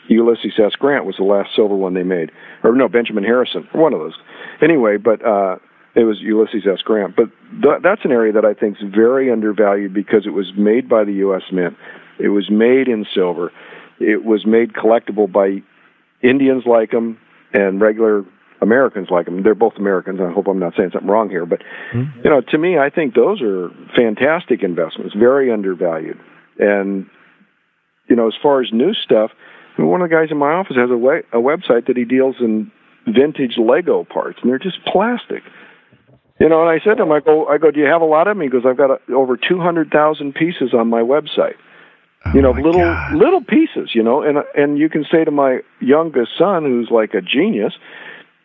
[0.08, 0.72] Ulysses S.
[0.78, 2.30] Grant was the last silver one they made,
[2.62, 4.14] or no, Benjamin Harrison, one of those.
[4.60, 5.56] Anyway, but uh,
[5.94, 6.82] it was Ulysses S.
[6.82, 7.16] Grant.
[7.16, 7.30] But
[7.62, 11.04] th- that's an area that I think is very undervalued because it was made by
[11.04, 11.42] the U.S.
[11.52, 11.76] Mint.
[12.18, 13.50] It was made in silver.
[13.98, 15.62] It was made collectible by
[16.22, 17.18] Indians like them
[17.52, 18.24] and regular
[18.62, 19.42] Americans like them.
[19.42, 20.20] They're both Americans.
[20.20, 21.62] I hope I'm not saying something wrong here, but
[21.92, 22.20] mm-hmm.
[22.22, 26.18] you know, to me, I think those are fantastic investments, very undervalued.
[26.58, 27.06] And
[28.08, 29.30] you know, as far as new stuff,
[29.78, 32.36] one of the guys in my office has a, we- a website that he deals
[32.40, 32.70] in
[33.06, 35.42] vintage Lego parts, and they're just plastic.
[36.40, 38.06] You know, and I said to him, I go, I go, do you have a
[38.06, 38.42] lot of them?
[38.42, 41.56] He goes, I've got a, over two hundred thousand pieces on my website.
[42.24, 43.14] Oh you know, little God.
[43.14, 43.90] little pieces.
[43.94, 47.74] You know, and and you can say to my youngest son, who's like a genius,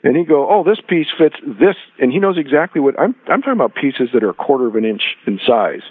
[0.03, 3.15] and he go, oh, this piece fits this, and he knows exactly what I'm.
[3.27, 5.81] I'm talking about pieces that are a quarter of an inch in size.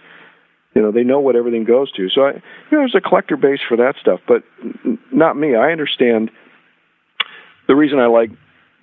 [0.74, 2.09] You know, they know what everything goes to.
[2.11, 2.34] So, I, you
[2.72, 4.42] know, there's a collector base for that stuff, but
[5.12, 5.55] not me.
[5.55, 6.30] I understand.
[7.66, 8.30] The reason I like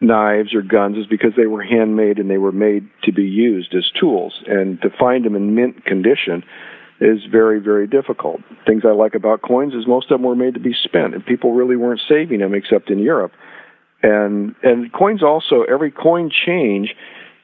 [0.02, 3.74] knives or guns is because they were handmade and they were made to be used
[3.76, 4.42] as tools.
[4.48, 6.44] And to find them in mint condition
[7.00, 8.42] is very, very difficult.
[8.66, 11.26] Things I like about coins is most of them were made to be spent, and
[11.26, 13.32] people really weren't saving them except in Europe.
[14.04, 16.96] And and coins also every coin change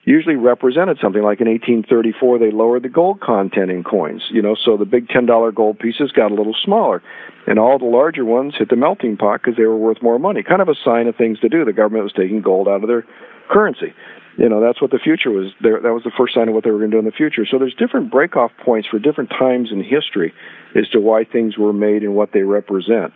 [0.08, 4.56] usually represented something like in 1834 they lowered the gold content in coins you know
[4.56, 7.04] so the big $10 gold pieces got a little smaller.
[7.46, 10.44] And all the larger ones hit the melting pot because they were worth more money
[10.44, 11.66] kind of a sign of things to do.
[11.66, 13.06] The government was taking gold out of their
[13.50, 13.94] currency.
[14.38, 16.64] You know that's what the future was there that was the first sign of what
[16.64, 17.46] they were going to do in the future.
[17.50, 20.34] So there's different breakoff points for different times in history
[20.76, 23.14] as to why things were made and what they represent.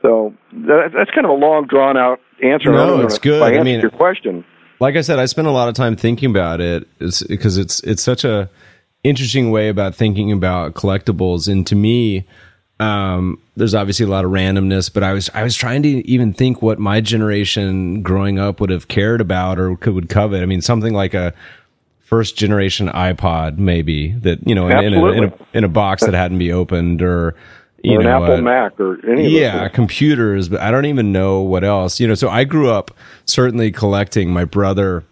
[0.00, 3.42] So that, that's kind of a long drawn out answer no it's good.
[3.42, 4.44] I, I mean your question
[4.80, 8.02] like I said, I spent a lot of time thinking about it because it's, it's
[8.02, 8.48] such a
[9.04, 11.46] interesting way about thinking about collectibles.
[11.46, 12.26] And to me,
[12.80, 16.32] um, there's obviously a lot of randomness, but I was I was trying to even
[16.32, 20.42] think what my generation growing up would have cared about or could would covet.
[20.42, 21.32] I mean, something like a
[22.00, 26.04] first generation iPod, maybe that you know, in, in, a, in, a, in a box
[26.04, 27.36] that hadn't be opened, or
[27.84, 31.12] you or know, an Apple uh, Mac or any yeah, computers, but I don't even
[31.12, 32.00] know what else.
[32.00, 32.90] You know, so I grew up
[33.26, 34.30] certainly collecting.
[34.30, 35.04] My brother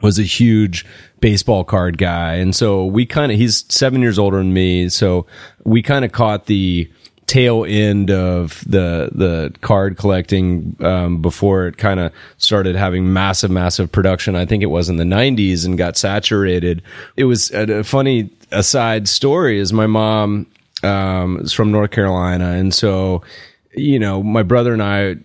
[0.00, 0.86] was a huge
[1.20, 5.26] baseball card guy, and so we kind of he's seven years older than me, so
[5.64, 6.90] we kind of caught the
[7.26, 13.50] tail end of the the card collecting um, before it kind of started having massive
[13.50, 14.34] massive production.
[14.34, 16.82] I think it was in the 90s and got saturated.
[17.16, 20.46] It was a, a funny aside story is my mom
[20.82, 23.22] um, is from North Carolina, and so
[23.76, 25.16] you know, my brother and I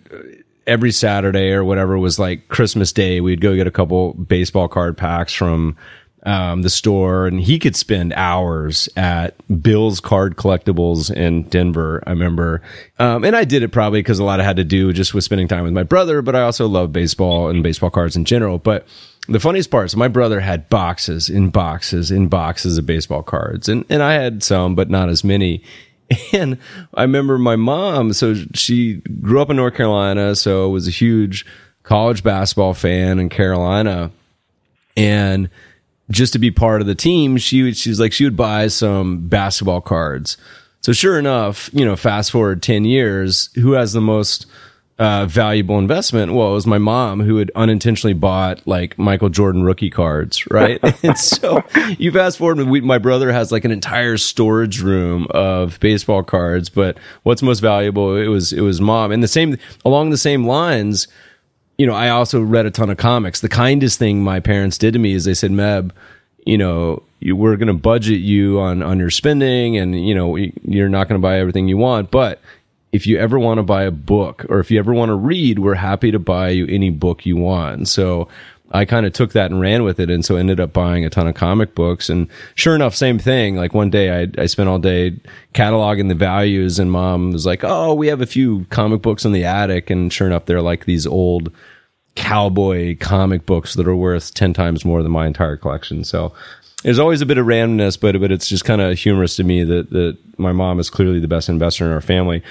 [0.66, 4.96] every Saturday or whatever was like Christmas Day, we'd go get a couple baseball card
[4.96, 5.76] packs from
[6.24, 12.02] um, the store, and he could spend hours at Bill's Card Collectibles in Denver.
[12.06, 12.62] I remember,
[12.98, 15.24] um, and I did it probably because a lot of had to do just with
[15.24, 18.58] spending time with my brother, but I also love baseball and baseball cards in general.
[18.58, 18.86] But
[19.28, 23.68] the funniest part is my brother had boxes in boxes in boxes of baseball cards,
[23.68, 25.62] and and I had some, but not as many.
[26.34, 26.58] And
[26.92, 31.46] I remember my mom, so she grew up in North Carolina, so was a huge
[31.84, 34.10] college basketball fan in Carolina.
[34.94, 35.48] And
[36.12, 39.26] just to be part of the team, she would, she like, she would buy some
[39.28, 40.36] basketball cards.
[40.80, 44.46] So sure enough, you know, fast forward 10 years, who has the most
[44.98, 46.32] uh, valuable investment?
[46.32, 50.80] Well, it was my mom who had unintentionally bought like Michael Jordan rookie cards, right?
[51.04, 51.62] and so
[51.98, 56.68] you fast forward, we, my brother has like an entire storage room of baseball cards.
[56.68, 58.16] But what's most valuable?
[58.16, 61.08] It was it was mom, and the same along the same lines.
[61.82, 63.40] You know, I also read a ton of comics.
[63.40, 65.90] The kindest thing my parents did to me is they said, "Meb,
[66.46, 70.36] you know, you, we're going to budget you on on your spending, and you know,
[70.36, 72.40] you're not going to buy everything you want, but
[72.92, 75.58] if you ever want to buy a book or if you ever want to read,
[75.58, 77.88] we're happy to buy you any book you want.
[77.88, 78.28] So
[78.72, 80.10] I kind of took that and ran with it.
[80.10, 82.08] And so ended up buying a ton of comic books.
[82.08, 83.56] And sure enough, same thing.
[83.56, 85.20] Like one day I, I spent all day
[85.54, 89.32] cataloging the values and mom was like, Oh, we have a few comic books in
[89.32, 89.90] the attic.
[89.90, 91.52] And sure enough, they're like these old
[92.14, 96.04] cowboy comic books that are worth 10 times more than my entire collection.
[96.04, 96.32] So
[96.82, 99.64] there's always a bit of randomness, but, but it's just kind of humorous to me
[99.64, 102.42] that, that my mom is clearly the best investor in our family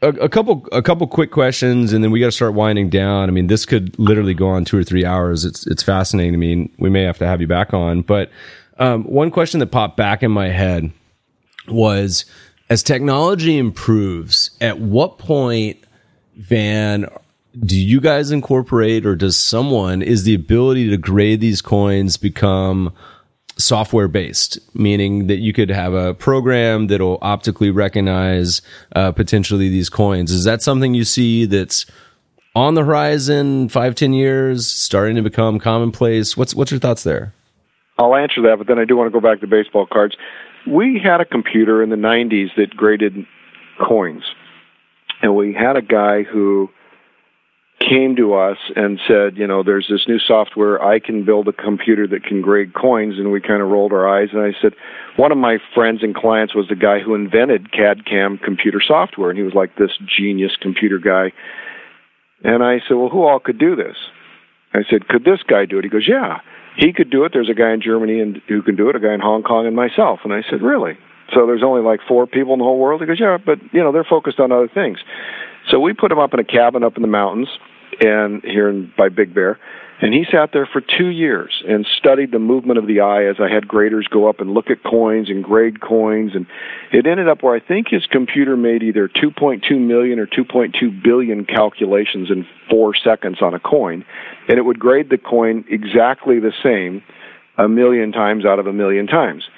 [0.00, 3.28] a, a, couple a couple quick questions and then we got to start winding down.
[3.28, 5.44] I mean, this could literally go on two or three hours.
[5.44, 6.34] It's it's fascinating.
[6.34, 8.30] I mean, we may have to have you back on, but
[8.78, 10.92] um, one question that popped back in my head
[11.66, 12.24] was
[12.70, 15.78] as technology improves, at what point,
[16.36, 17.08] Van,
[17.58, 22.92] do you guys incorporate or does someone is the ability to grade these coins become
[23.58, 28.62] software based, meaning that you could have a program that'll optically recognize
[28.94, 30.30] uh, potentially these coins.
[30.30, 31.86] Is that something you see that's
[32.54, 36.36] on the horizon, five, ten years, starting to become commonplace?
[36.36, 37.34] What's what's your thoughts there?
[37.98, 40.16] I'll answer that, but then I do want to go back to baseball cards.
[40.66, 43.26] We had a computer in the 90s that graded
[43.80, 44.22] coins.
[45.20, 46.70] And we had a guy who
[47.80, 50.82] came to us and said, you know, there's this new software.
[50.82, 53.14] I can build a computer that can grade coins.
[53.18, 54.30] And we kind of rolled our eyes.
[54.32, 54.72] And I said,
[55.16, 59.30] one of my friends and clients was the guy who invented CAD CAM computer software.
[59.30, 61.32] And he was like this genius computer guy.
[62.42, 63.96] And I said, well, who all could do this?
[64.74, 65.84] I said, could this guy do it?
[65.84, 66.38] He goes, yeah,
[66.76, 67.32] he could do it.
[67.32, 69.66] There's a guy in Germany and who can do it, a guy in Hong Kong
[69.66, 70.20] and myself.
[70.24, 70.98] And I said, really?
[71.34, 73.00] So there's only like four people in the whole world?
[73.00, 74.98] He goes, yeah, but, you know, they're focused on other things.
[75.70, 77.48] So we put him up in a cabin up in the mountains
[78.00, 79.58] and here in, by Big Bear.
[80.00, 83.36] And he sat there for two years and studied the movement of the eye as
[83.40, 86.32] I had graders go up and look at coins and grade coins.
[86.36, 86.46] And
[86.92, 91.44] it ended up where I think his computer made either 2.2 million or 2.2 billion
[91.44, 94.04] calculations in four seconds on a coin.
[94.48, 97.02] And it would grade the coin exactly the same
[97.56, 99.48] a million times out of a million times.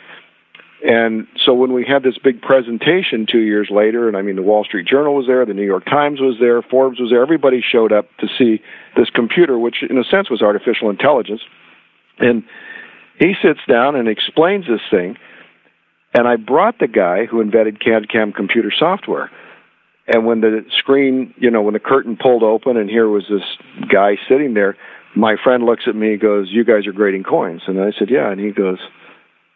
[0.83, 4.43] And so when we had this big presentation two years later, and I mean, the
[4.43, 7.61] Wall Street Journal was there, the New York Times was there, Forbes was there, everybody
[7.61, 8.63] showed up to see
[8.97, 11.43] this computer, which in a sense was artificial intelligence.
[12.19, 12.45] And
[13.19, 15.17] he sits down and explains this thing.
[16.15, 19.31] And I brought the guy who invented CAD CAM computer software.
[20.09, 23.45] And when the screen, you know, when the curtain pulled open and here was this
[23.93, 24.77] guy sitting there,
[25.15, 27.63] my friend looks at me and goes, You guys are grading coins.
[27.67, 28.31] And I said, Yeah.
[28.31, 28.79] And he goes,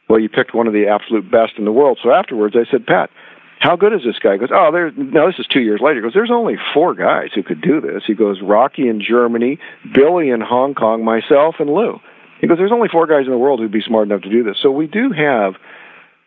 [0.08, 1.98] well, you picked one of the absolute best in the world.
[2.02, 3.10] So afterwards, I said, Pat,
[3.60, 4.34] how good is this guy?
[4.34, 4.90] He goes, oh, there.
[4.92, 6.00] No, this is two years later.
[6.00, 8.02] He goes, there's only four guys who could do this.
[8.06, 9.58] He goes, Rocky in Germany,
[9.94, 11.98] Billy in Hong Kong, myself, and Lou.
[12.40, 14.42] He goes, there's only four guys in the world who'd be smart enough to do
[14.44, 14.56] this.
[14.62, 15.54] So we do have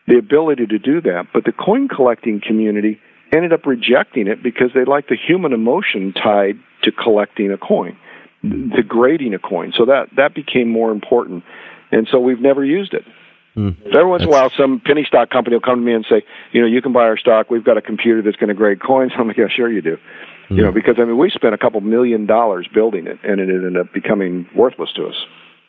[0.08, 1.28] the ability to do that.
[1.32, 3.00] But the coin collecting community
[3.32, 7.98] ended up rejecting it because they like the human emotion tied to collecting a coin,
[8.42, 9.74] to grading a coin.
[9.78, 11.44] So that that became more important,
[11.92, 13.04] and so we've never used it.
[13.58, 13.76] Mm.
[13.88, 16.24] Every once in a while, some penny stock company will come to me and say,
[16.52, 17.50] you know, you can buy our stock.
[17.50, 19.12] We've got a computer that's going to grade coins.
[19.18, 19.98] I'm like, yeah, sure you do.
[20.50, 20.58] Mm.
[20.58, 23.50] You know, because I mean, we spent a couple million dollars building it, and it
[23.50, 25.16] ended up becoming worthless to us.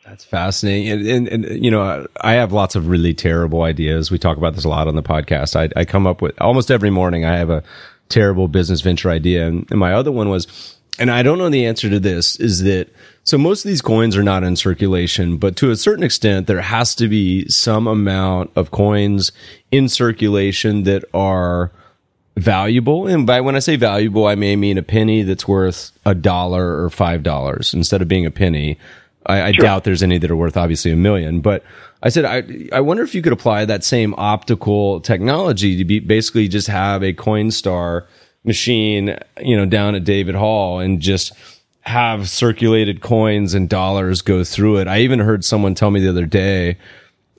[0.05, 0.91] That's fascinating.
[0.91, 4.09] And, and, and, you know, I have lots of really terrible ideas.
[4.09, 5.55] We talk about this a lot on the podcast.
[5.55, 7.25] I, I come up with almost every morning.
[7.25, 7.63] I have a
[8.07, 11.65] terrible business venture idea, and, and my other one was, and I don't know the
[11.65, 12.89] answer to this, is that
[13.29, 16.61] so most of these coins are not in circulation, but to a certain extent, there
[16.61, 19.31] has to be some amount of coins
[19.71, 21.71] in circulation that are
[22.35, 23.05] valuable.
[23.05, 26.83] And by when I say valuable, I may mean a penny that's worth a dollar
[26.83, 28.79] or five dollars instead of being a penny.
[29.27, 29.61] I, I sure.
[29.61, 31.63] doubt there's any that are worth obviously a million, but
[32.01, 35.99] I said, I, I wonder if you could apply that same optical technology to be
[35.99, 38.07] basically just have a Coinstar
[38.43, 41.33] machine, you know, down at David Hall and just
[41.89, 44.87] have circulated coins and dollars go through it.
[44.87, 46.77] I even heard someone tell me the other day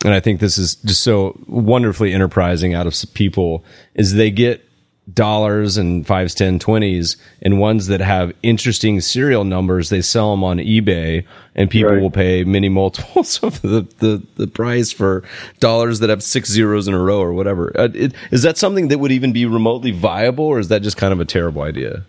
[0.04, 4.66] and I think this is just so wonderfully enterprising out of people, is they get
[5.12, 9.90] dollars and fives, ten, twenties, and ones that have interesting serial numbers.
[9.90, 12.00] They sell them on eBay, and people right.
[12.00, 15.22] will pay many multiples of the, the, the price for
[15.58, 17.72] dollars that have six zeros in a row or whatever.
[17.78, 20.96] Uh, it, is that something that would even be remotely viable, or is that just
[20.96, 22.04] kind of a terrible idea?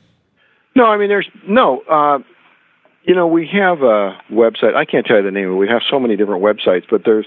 [0.76, 1.82] No, I mean, there's no.
[1.90, 2.20] Uh,
[3.12, 4.74] you know, we have a website.
[4.74, 5.58] I can't tell you the name.
[5.58, 7.26] We have so many different websites, but there's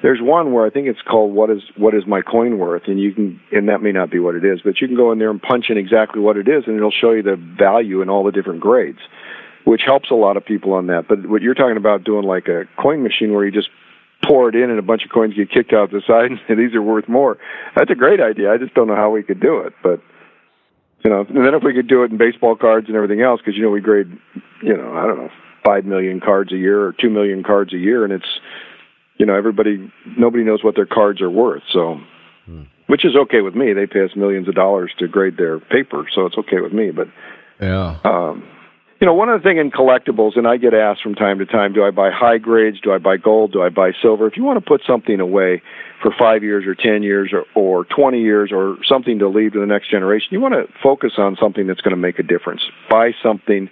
[0.00, 3.00] there's one where I think it's called "What is What is My Coin Worth," and
[3.00, 5.18] you can, and that may not be what it is, but you can go in
[5.18, 8.08] there and punch in exactly what it is, and it'll show you the value in
[8.08, 9.00] all the different grades,
[9.64, 11.08] which helps a lot of people on that.
[11.08, 13.70] But what you're talking about doing like a coin machine where you just
[14.24, 16.76] pour it in and a bunch of coins get kicked out the side and these
[16.76, 17.38] are worth more.
[17.74, 18.52] That's a great idea.
[18.52, 20.00] I just don't know how we could do it, but
[21.04, 23.40] you know, and then if we could do it in baseball cards and everything else,
[23.40, 24.10] because you know we grade,
[24.64, 25.30] you know, I don't know,
[25.64, 28.40] five million cards a year or two million cards a year, and it's
[29.16, 32.00] you know everybody nobody knows what their cards are worth so.
[32.46, 32.64] Hmm.
[32.88, 33.72] which is okay with me.
[33.72, 36.90] They pay us millions of dollars to grade their paper so it's okay with me
[36.90, 37.08] but
[37.58, 37.98] yeah.
[38.04, 38.46] um
[39.00, 41.72] you know one other thing in collectibles and i get asked from time to time
[41.72, 42.80] do i buy high grades?
[42.82, 43.52] Do i buy gold?
[43.52, 44.26] Do i buy silver?
[44.26, 45.62] If you want to put something away
[46.02, 49.60] for five years or ten years or, or twenty years or something to leave to
[49.60, 52.60] the next generation you want to focus on something that's going to make a difference.
[52.90, 53.70] Buy something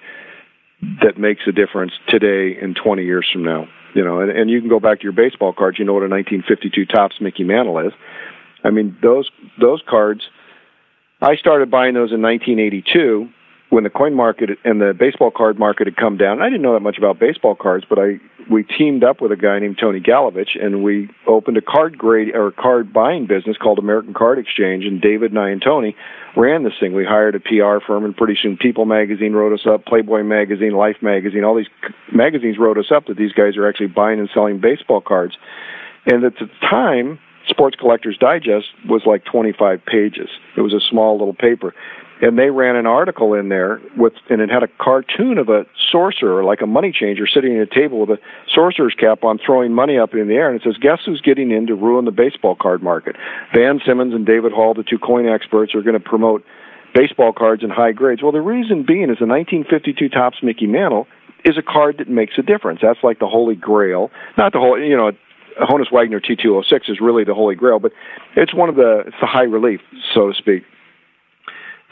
[1.02, 4.60] that makes a difference today and 20 years from now you know, and, and you
[4.60, 5.78] can go back to your baseball cards.
[5.78, 7.92] You know what a 1952 Topps Mickey Mantle is.
[8.64, 9.30] I mean, those
[9.60, 10.22] those cards.
[11.20, 13.28] I started buying those in 1982
[13.70, 16.42] when the coin market and the baseball card market had come down.
[16.42, 18.18] I didn't know that much about baseball cards, but I
[18.50, 22.34] we teamed up with a guy named Tony Galovich, and we opened a card grade
[22.34, 24.84] or card buying business called American Card Exchange.
[24.84, 25.96] And David and I and Tony
[26.36, 26.94] ran this thing.
[26.94, 30.72] We hired a PR firm, and pretty soon People Magazine wrote us up, Playboy Magazine,
[30.72, 31.70] Life Magazine, all these
[32.12, 35.36] magazines wrote us up that these guys are actually buying and selling baseball cards.
[36.06, 37.18] And at the time,
[37.48, 40.28] Sports Collectors Digest was like 25 pages.
[40.56, 41.74] It was a small little paper
[42.22, 45.66] and they ran an article in there with and it had a cartoon of a
[45.90, 48.18] sorcerer like a money changer sitting at a table with a
[48.54, 50.48] sorcerer's cap on throwing money up in the air.
[50.48, 53.16] And it says guess who's getting in to ruin the baseball card market?
[53.52, 56.44] Van simmons and david hall the two coin experts are going to promote
[56.94, 58.22] baseball cards in high grades.
[58.22, 61.08] Well the reason being is the 1952 Topps mickey mantle
[61.44, 62.78] is a card that makes a difference.
[62.80, 64.12] That's like the holy grail.
[64.38, 65.10] Not the whole you know
[65.60, 67.92] Honus Wagner T206 is really the holy grail, but
[68.36, 69.80] it's one of the it's the high relief,
[70.14, 70.62] so to speak.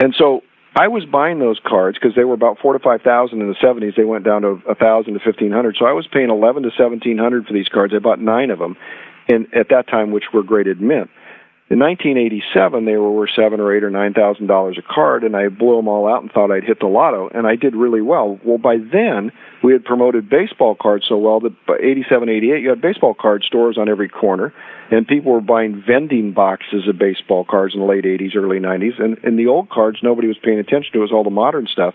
[0.01, 0.40] And so
[0.74, 3.57] I was buying those cards because they were about four to five thousand in the
[3.61, 3.94] seventies.
[3.96, 5.76] They went down to a thousand to fifteen hundred.
[5.78, 7.92] So I was paying eleven to seventeen hundred for these cards.
[7.94, 8.76] I bought nine of them,
[9.28, 11.11] and at that time, which were graded mint.
[11.70, 15.36] In 1987, they were worth seven or eight or nine thousand dollars a card, and
[15.36, 18.00] I blew them all out and thought I'd hit the lotto, and I did really
[18.00, 18.40] well.
[18.44, 19.30] Well, by then
[19.62, 23.44] we had promoted baseball cards so well that by 87, 88, you had baseball card
[23.44, 24.52] stores on every corner,
[24.90, 29.00] and people were buying vending boxes of baseball cards in the late 80s, early 90s,
[29.00, 30.98] and in the old cards nobody was paying attention to.
[30.98, 31.94] It was all the modern stuff.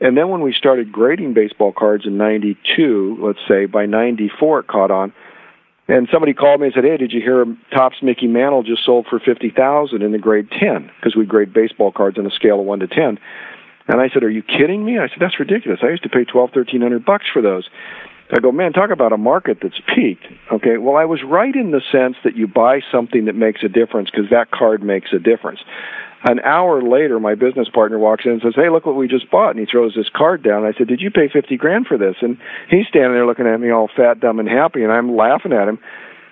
[0.00, 4.66] And then when we started grading baseball cards in 92, let's say, by 94 it
[4.66, 5.12] caught on
[5.88, 9.06] and somebody called me and said, "Hey, did you hear Topps Mickey Mantle just sold
[9.08, 12.60] for fifty thousand in the grade ten because we grade baseball cards on a scale
[12.60, 13.18] of one to ten."
[13.88, 15.80] And I said, "Are you kidding me?" I said, "That's ridiculous.
[15.82, 17.68] I used to pay twelve, thirteen hundred bucks for those."
[18.34, 20.24] I go, man, talk about a market that's peaked.
[20.50, 23.68] Okay, well, I was right in the sense that you buy something that makes a
[23.68, 25.60] difference because that card makes a difference.
[26.24, 29.30] An hour later, my business partner walks in and says, "Hey, look what we just
[29.30, 30.64] bought!" And he throws this card down.
[30.64, 33.60] I said, "Did you pay fifty grand for this?" And he's standing there looking at
[33.60, 35.78] me all fat, dumb, and happy, and I'm laughing at him.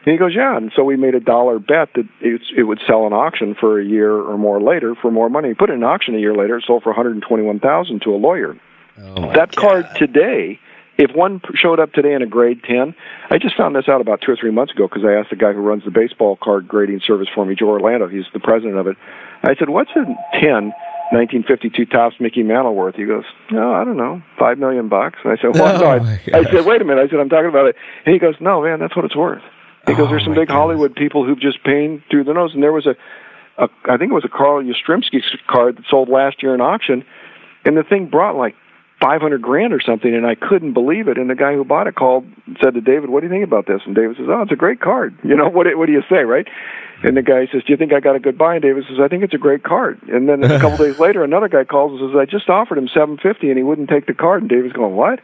[0.04, 3.06] And he goes, "Yeah." And so we made a dollar bet that it would sell
[3.06, 5.48] an auction for a year or more later for more money.
[5.48, 6.58] He put it in auction a year later.
[6.58, 8.56] It sold for one hundred twenty-one thousand to a lawyer.
[9.02, 9.56] Oh that God.
[9.56, 10.60] card today
[11.00, 12.94] if one showed up today in a grade 10,
[13.30, 15.36] I just found this out about two or three months ago because I asked the
[15.36, 18.76] guy who runs the baseball card grading service for me, Joe Orlando, he's the president
[18.76, 18.98] of it.
[19.42, 20.04] I said, What's a
[20.40, 20.72] 10
[21.12, 22.94] 1952 Topps Mickey Mantle worth?
[22.94, 25.18] He goes, No, I don't know, five million bucks.
[25.24, 26.04] And I said, Well, oh no.
[26.34, 27.02] I, I said, Wait a minute.
[27.02, 27.76] I said, I'm talking about it.
[28.04, 29.42] And he goes, No, man, that's what it's worth.
[29.86, 30.54] Because oh, there's some big goodness.
[30.54, 32.52] Hollywood people who've just paid through the nose.
[32.54, 32.94] And there was a,
[33.62, 37.04] a I think it was a Carl Yastrzemski card that sold last year in auction.
[37.64, 38.54] And the thing brought like
[39.00, 41.16] 500 grand or something, and I couldn't believe it.
[41.16, 43.44] And the guy who bought it called and said to David, "What do you think
[43.44, 45.14] about this?" And David says, "Oh, it's a great card.
[45.22, 45.66] You know what?
[45.76, 46.46] What do you say, right?"
[47.02, 48.98] And the guy says, "Do you think I got a good buy?" And David says,
[49.00, 51.98] "I think it's a great card." And then a couple days later, another guy calls
[51.98, 54.74] and says, "I just offered him 750, and he wouldn't take the card." And David's
[54.74, 55.20] going, "What?"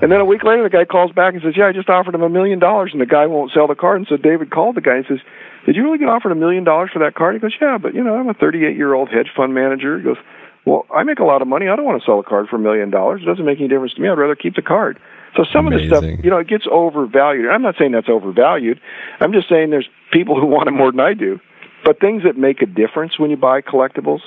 [0.00, 2.16] And then a week later, the guy calls back and says, "Yeah, I just offered
[2.16, 4.74] him a million dollars, and the guy won't sell the card." And so David called
[4.74, 5.20] the guy and says,
[5.64, 7.94] "Did you really get offered a million dollars for that card?" He goes, "Yeah, but
[7.94, 10.18] you know, I'm a 38 year old hedge fund manager." He goes,
[10.64, 11.68] "Well, I make a lot of money.
[11.68, 13.22] I don't want to sell a card for a million dollars.
[13.22, 14.08] It doesn't make any difference to me.
[14.08, 14.98] I'd rather keep the card."
[15.36, 15.92] So some Amazing.
[15.92, 17.48] of the stuff, you know, it gets overvalued.
[17.48, 18.80] I'm not saying that's overvalued.
[19.20, 21.40] I'm just saying there's people who want it more than I do.
[21.84, 24.20] But things that make a difference when you buy collectibles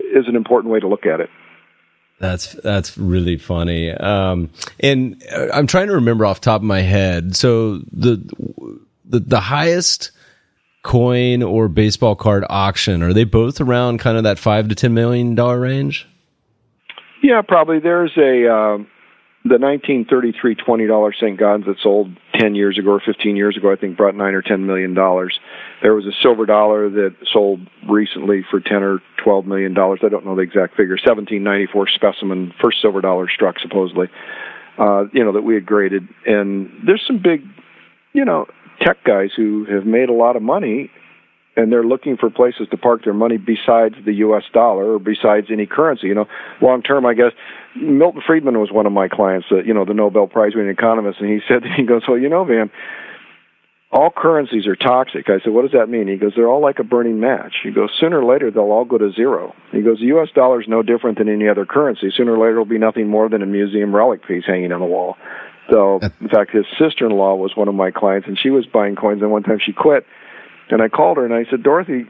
[0.00, 1.30] is an important way to look at it.
[2.18, 3.90] That's that's really funny.
[3.90, 4.50] Um,
[4.80, 7.34] and I'm trying to remember off top of my head.
[7.34, 8.22] So the
[9.04, 10.12] the the highest
[10.82, 14.94] coin or baseball card auction are they both around kind of that five to ten
[14.94, 16.08] million dollar range?
[17.22, 17.78] Yeah, probably.
[17.78, 18.88] There's a um,
[19.44, 21.38] the 1933 twenty dollar St.
[21.38, 24.42] Gaudens that sold 10 years ago or 15 years ago, I think, brought nine or
[24.42, 25.38] 10 million dollars.
[25.82, 30.00] There was a silver dollar that sold recently for 10 or 12 million dollars.
[30.02, 30.94] I don't know the exact figure.
[30.94, 34.08] 1794 specimen, first silver dollar struck supposedly.
[34.78, 37.42] Uh, you know that we had graded, and there's some big,
[38.14, 38.46] you know,
[38.84, 40.90] tech guys who have made a lot of money
[41.56, 44.44] and they're looking for places to park their money besides the U.S.
[44.52, 46.06] dollar or besides any currency.
[46.06, 46.26] You know,
[46.62, 47.32] long term, I guess
[47.76, 51.20] Milton Friedman was one of my clients, uh, you know, the Nobel Prize winning economist,
[51.20, 52.70] and he said, he goes, well, you know, Van,
[53.90, 55.28] all currencies are toxic.
[55.28, 56.08] I said, what does that mean?
[56.08, 57.56] He goes, they're all like a burning match.
[57.62, 59.54] He goes, sooner or later they'll all go to zero.
[59.70, 60.28] He goes, the U.S.
[60.34, 62.10] dollar is no different than any other currency.
[62.16, 64.86] Sooner or later it'll be nothing more than a museum relic piece hanging on the
[64.86, 65.16] wall.
[65.70, 69.22] So, in fact, his sister-in-law was one of my clients, and she was buying coins.
[69.22, 70.04] And one time she quit
[70.72, 72.06] and I called her and I said, Dorothy,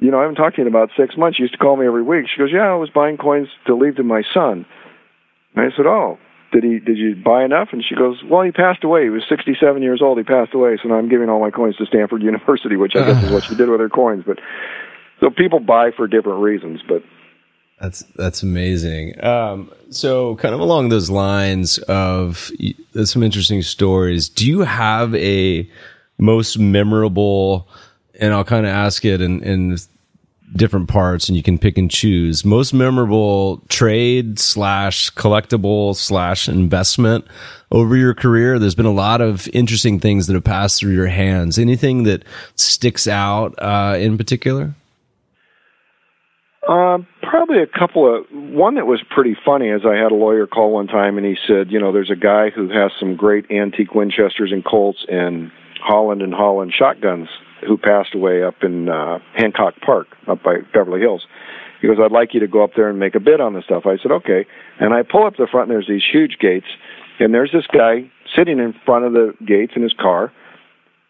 [0.00, 1.38] you know, I haven't talked to you in about six months.
[1.38, 2.26] You used to call me every week.
[2.32, 4.64] She goes, Yeah, I was buying coins to leave to my son.
[5.54, 6.18] And I said, Oh,
[6.52, 7.68] did he did you buy enough?
[7.72, 9.04] And she goes, Well, he passed away.
[9.04, 11.50] He was sixty seven years old, he passed away, so now I'm giving all my
[11.50, 14.24] coins to Stanford University, which I guess is what she did with her coins.
[14.26, 14.38] But
[15.20, 17.02] so people buy for different reasons, but
[17.80, 19.22] that's that's amazing.
[19.24, 22.50] Um, so, kind of along those lines of
[23.04, 24.28] some interesting stories.
[24.28, 25.68] Do you have a
[26.18, 27.68] most memorable
[28.18, 29.78] and I'll kind of ask it in, in
[30.54, 32.44] different parts and you can pick and choose.
[32.44, 37.26] Most memorable trade slash collectible slash investment
[37.70, 38.58] over your career?
[38.58, 41.58] There's been a lot of interesting things that have passed through your hands.
[41.58, 42.24] Anything that
[42.56, 44.74] sticks out uh, in particular?
[46.66, 46.98] Uh,
[47.28, 50.72] probably a couple of one that was pretty funny is I had a lawyer call
[50.72, 53.94] one time and he said, you know, there's a guy who has some great antique
[53.94, 55.50] Winchesters and Colts and
[55.80, 57.28] Holland and Holland shotguns
[57.66, 61.26] who passed away up in uh, Hancock Park, up by Beverly Hills.
[61.80, 63.62] He goes, I'd like you to go up there and make a bid on the
[63.62, 63.84] stuff.
[63.86, 64.46] I said, okay.
[64.80, 66.66] And I pull up the front, and there's these huge gates,
[67.20, 70.32] and there's this guy sitting in front of the gates in his car.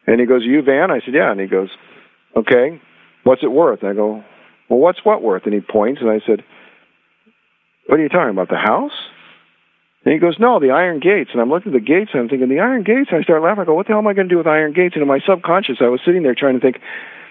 [0.06, 0.90] And he goes, you Van?
[0.90, 1.30] I said, yeah.
[1.30, 1.70] And he goes,
[2.36, 2.80] okay,
[3.24, 3.84] what's it worth?
[3.84, 4.24] I go,
[4.68, 5.44] well, what's what worth?
[5.44, 6.44] And he points, and I said,
[7.86, 8.92] what are you talking about, the house?
[10.04, 11.30] And he goes, no, the iron gates.
[11.32, 13.08] And I'm looking at the gates and I'm thinking, the iron gates?
[13.10, 13.62] And I start laughing.
[13.62, 14.94] I go, what the hell am I going to do with iron gates?
[14.94, 16.78] And in my subconscious, I was sitting there trying to think,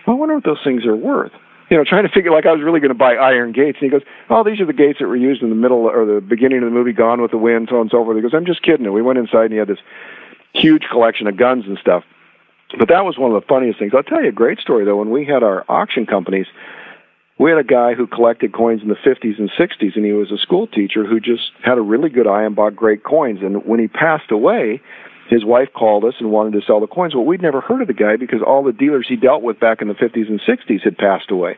[0.06, 1.32] I wonder what those things are worth.
[1.70, 3.78] You know, trying to figure like I was really going to buy iron gates.
[3.82, 6.06] And he goes, oh, these are the gates that were used in the middle or
[6.06, 8.16] the beginning of the movie Gone with the Wind, so on and so forth.
[8.16, 8.86] He goes, I'm just kidding.
[8.86, 9.82] And we went inside and he had this
[10.54, 12.04] huge collection of guns and stuff.
[12.78, 13.94] But that was one of the funniest things.
[13.96, 14.98] I'll tell you a great story, though.
[14.98, 16.48] When we had our auction companies,
[17.40, 20.32] we had a guy who collected coins in the 50s and 60s, and he was
[20.32, 23.40] a school teacher who just had a really good eye and bought great coins.
[23.42, 24.82] And when he passed away,
[25.30, 27.14] his wife called us and wanted to sell the coins.
[27.14, 29.82] Well, we'd never heard of the guy because all the dealers he dealt with back
[29.82, 31.58] in the 50s and 60s had passed away.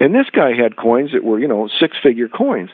[0.00, 2.70] And this guy had coins that were, you know, six figure coins.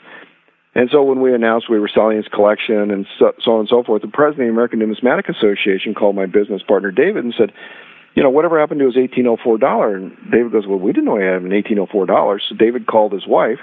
[0.75, 3.69] And so when we announced we were selling his collection and so, so on and
[3.69, 7.35] so forth, the president of the American Numismatic Association called my business partner David and
[7.37, 7.53] said,
[8.15, 9.97] you know, whatever happened to his 1804 dollar?
[9.97, 12.41] And David goes, well, we didn't know he had an 1804 dollar.
[12.41, 13.59] So David called his wife,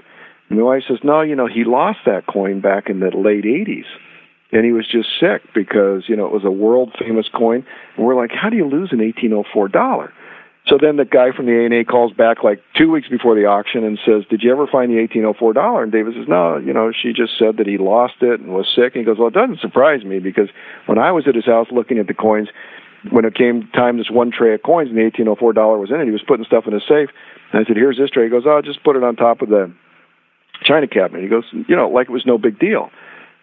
[0.50, 3.44] and the wife says, no, you know, he lost that coin back in the late
[3.44, 3.86] 80s.
[4.52, 7.66] And he was just sick because, you know, it was a world famous coin.
[7.98, 10.14] And we're like, how do you lose an 1804 dollar?
[10.68, 13.86] So then the guy from the ANA calls back like two weeks before the auction
[13.86, 16.92] and says, "Did you ever find the 1804 dollar?" And David says, "No, you know,
[16.92, 19.34] she just said that he lost it and was sick." And he goes, "Well, it
[19.34, 20.50] doesn't surprise me because
[20.86, 22.50] when I was at his house looking at the coins,
[23.12, 25.78] when it came time, this one tray of coins and the eighteen oh four dollar
[25.78, 26.06] was in it.
[26.06, 27.10] He was putting stuff in his safe,
[27.52, 29.50] and I said, "Here's this tray." He goes, "Oh, just put it on top of
[29.50, 29.72] the
[30.64, 32.90] china cabinet." He goes, "You know, like it was no big deal."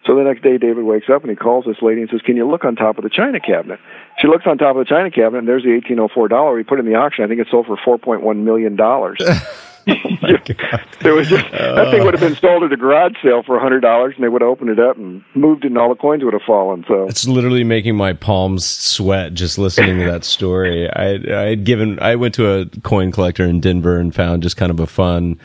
[0.06, 2.36] So the next day, David wakes up and he calls this lady and says, "Can
[2.36, 3.80] you look on top of the china cabinet?"
[4.20, 6.58] She looks on top of the china cabinet, and there's the eighteen oh four dollar.
[6.58, 7.24] He put in the auction.
[7.24, 9.18] I think it sold for four point one million dollars.
[11.00, 13.60] there was just that thing would have been sold at a garage sale for a
[13.60, 15.94] hundred dollars, and they would have opened it up and moved it, and all the
[15.94, 16.84] coins would have fallen.
[16.88, 20.88] So it's literally making my palms sweat just listening to that story.
[20.90, 24.56] I I had given I went to a coin collector in Denver and found just
[24.56, 25.38] kind of a fun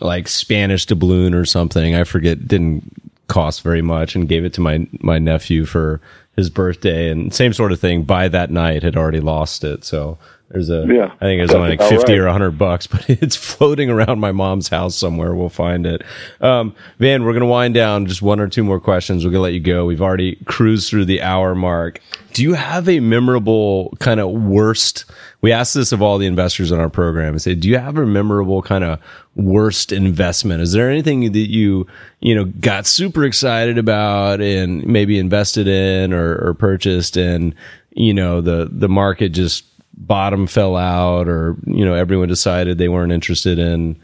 [0.00, 1.94] like Spanish doubloon or something.
[1.94, 2.92] I forget didn't
[3.28, 6.00] cost very much, and gave it to my my nephew for
[6.36, 10.18] his birthday and same sort of thing by that night had already lost it so
[10.48, 11.12] There's a, Yeah.
[11.20, 12.18] I think it's only like 50 right.
[12.20, 15.34] or 100 bucks, but it's floating around my mom's house somewhere.
[15.34, 16.02] We'll find it.
[16.40, 19.24] Um, Van, we're going to wind down just one or two more questions.
[19.24, 19.84] We're going to let you go.
[19.86, 22.00] We've already cruised through the hour mark.
[22.32, 25.04] Do you have a memorable kind of worst?
[25.40, 27.96] We asked this of all the investors on our program and say, do you have
[27.98, 29.00] a memorable kind of
[29.34, 30.60] worst investment?
[30.62, 31.86] Is there anything that you,
[32.20, 37.54] you know, got super excited about and maybe invested in or, or purchased and,
[37.90, 39.64] you know, the, the market just
[39.96, 43.98] bottom fell out or, you know, everyone decided they weren't interested in,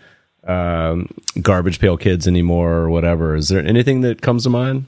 [0.47, 1.09] um,
[1.41, 3.37] garbage pail kids anymore or whatever.
[3.37, 4.87] Is there anything that comes to mind?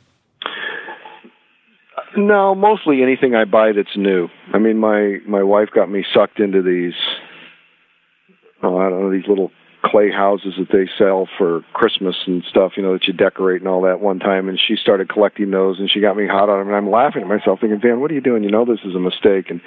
[2.16, 4.28] No, mostly anything I buy that's new.
[4.52, 6.94] I mean, my my wife got me sucked into these.
[8.62, 9.50] Oh, I don't know these little
[9.84, 12.72] clay houses that they sell for Christmas and stuff.
[12.76, 14.00] You know that you decorate and all that.
[14.00, 16.68] One time, and she started collecting those, and she got me hot on them.
[16.68, 18.42] And I'm laughing at myself, thinking, "Van, what are you doing?
[18.42, 19.60] You know this is a mistake." And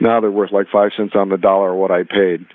[0.00, 2.46] now they're worth like five cents on the dollar of what I paid.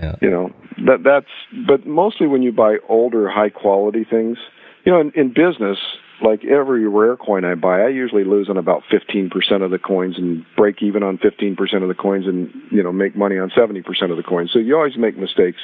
[0.00, 0.16] Yeah.
[0.22, 0.52] You know
[0.86, 1.66] that that's.
[1.66, 4.38] But mostly when you buy older, high quality things,
[4.84, 5.78] you know, in, in business,
[6.22, 9.30] like every rare coin I buy, I usually lose on about 15%
[9.62, 13.16] of the coins and break even on 15% of the coins and, you know, make
[13.16, 13.78] money on 70%
[14.10, 14.50] of the coins.
[14.52, 15.58] So you always make mistakes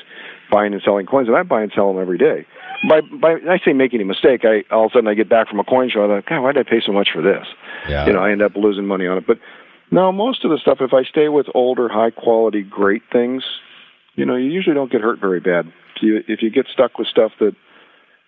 [0.51, 2.47] buying and selling coins, and I buy and sell them every day.
[2.89, 5.49] By, by, I say making a mistake, I, all of a sudden I get back
[5.49, 7.47] from a coin show, I'm like, God, why did I pay so much for this?
[7.89, 8.07] Yeah.
[8.07, 9.27] You know, I end up losing money on it.
[9.27, 9.39] But
[9.91, 13.43] no, most of the stuff, if I stay with older, high quality, great things,
[14.15, 15.67] you know, you usually don't get hurt very bad.
[15.97, 17.55] If you, if you get stuck with stuff that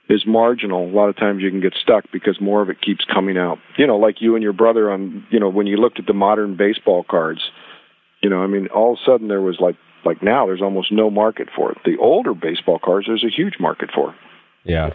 [0.08, 3.04] is marginal, a lot of times you can get stuck because more of it keeps
[3.04, 3.58] coming out.
[3.76, 6.14] You know, like you and your brother on, you know, when you looked at the
[6.14, 7.40] modern baseball cards,
[8.22, 9.76] you know, I mean, all of a sudden there was like,
[10.08, 11.78] like now there's almost no market for it.
[11.84, 14.14] The older baseball cards, there's a huge market for.
[14.64, 14.94] Yeah.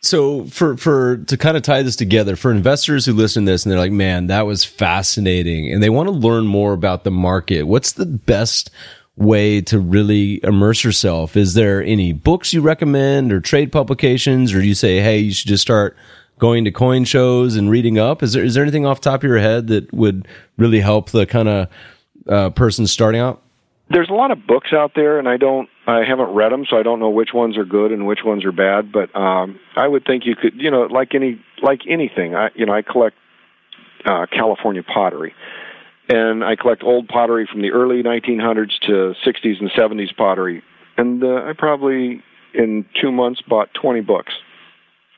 [0.00, 3.64] So for for to kind of tie this together for investors who listen to this
[3.64, 7.10] and they're like, man, that was fascinating, and they want to learn more about the
[7.10, 7.64] market.
[7.64, 8.70] What's the best
[9.16, 11.36] way to really immerse yourself?
[11.36, 15.48] Is there any books you recommend or trade publications, or you say, hey, you should
[15.48, 15.96] just start
[16.38, 18.22] going to coin shows and reading up?
[18.22, 20.26] Is there is there anything off the top of your head that would
[20.56, 21.68] really help the kind of
[22.28, 23.42] uh, person starting out?
[23.90, 26.76] There's a lot of books out there, and I don't, I haven't read them, so
[26.76, 28.92] I don't know which ones are good and which ones are bad.
[28.92, 32.34] But um, I would think you could, you know, like any, like anything.
[32.34, 33.16] I, you know, I collect
[34.04, 35.34] uh, California pottery,
[36.08, 40.62] and I collect old pottery from the early 1900s to 60s and 70s pottery,
[40.96, 42.22] and uh, I probably
[42.54, 44.32] in two months bought 20 books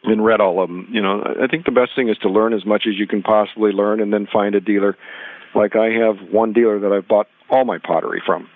[0.04, 0.88] and read all of them.
[0.90, 3.22] You know, I think the best thing is to learn as much as you can
[3.22, 4.96] possibly learn, and then find a dealer.
[5.54, 8.48] Like I have one dealer that I've bought all my pottery from.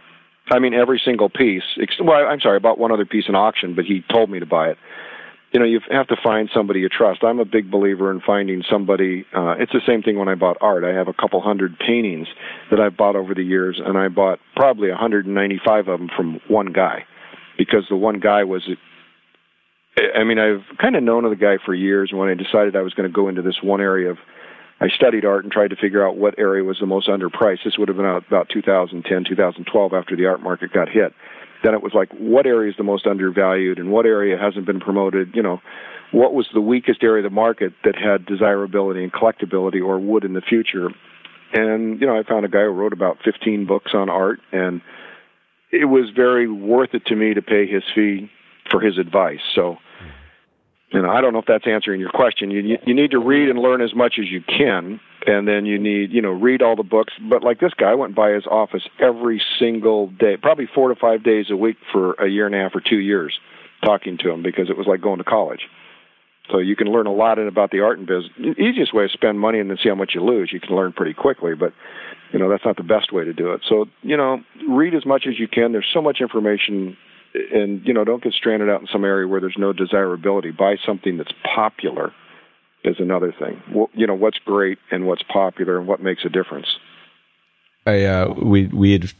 [0.50, 1.62] I mean, every single piece.
[2.00, 4.46] Well, I'm sorry, I bought one other piece in auction, but he told me to
[4.46, 4.78] buy it.
[5.52, 7.22] You know, you have to find somebody you trust.
[7.22, 9.24] I'm a big believer in finding somebody.
[9.34, 10.82] Uh, it's the same thing when I bought art.
[10.82, 12.26] I have a couple hundred paintings
[12.70, 16.72] that I've bought over the years, and I bought probably 195 of them from one
[16.72, 17.04] guy,
[17.56, 18.68] because the one guy was.
[20.16, 22.10] I mean, I've kind of known of the guy for years.
[22.12, 24.18] When I decided I was going to go into this one area of
[24.80, 27.64] I studied art and tried to figure out what area was the most underpriced.
[27.64, 31.12] This would have been about 2010, 2012 after the art market got hit.
[31.62, 34.80] Then it was like, what area is the most undervalued and what area hasn't been
[34.80, 35.30] promoted?
[35.34, 35.60] You know,
[36.12, 40.24] what was the weakest area of the market that had desirability and collectability or would
[40.24, 40.88] in the future?
[41.52, 44.82] And, you know, I found a guy who wrote about 15 books on art and
[45.70, 48.30] it was very worth it to me to pay his fee
[48.70, 49.40] for his advice.
[49.54, 49.78] So,
[50.94, 52.52] you know, I don't know if that's answering your question.
[52.52, 55.76] You you need to read and learn as much as you can, and then you
[55.76, 57.12] need you know read all the books.
[57.28, 60.94] But like this guy, I went by his office every single day, probably four to
[60.94, 63.36] five days a week for a year and a half or two years,
[63.84, 65.62] talking to him because it was like going to college.
[66.52, 68.30] So you can learn a lot about the art and business.
[68.38, 70.50] The easiest way is spend money and then see how much you lose.
[70.52, 71.72] You can learn pretty quickly, but
[72.32, 73.62] you know that's not the best way to do it.
[73.68, 75.72] So you know, read as much as you can.
[75.72, 76.96] There's so much information
[77.34, 80.76] and you know don't get stranded out in some area where there's no desirability buy
[80.86, 82.12] something that's popular
[82.84, 83.60] is another thing
[83.94, 86.68] you know what's great and what's popular and what makes a difference
[87.86, 89.12] I uh, we we had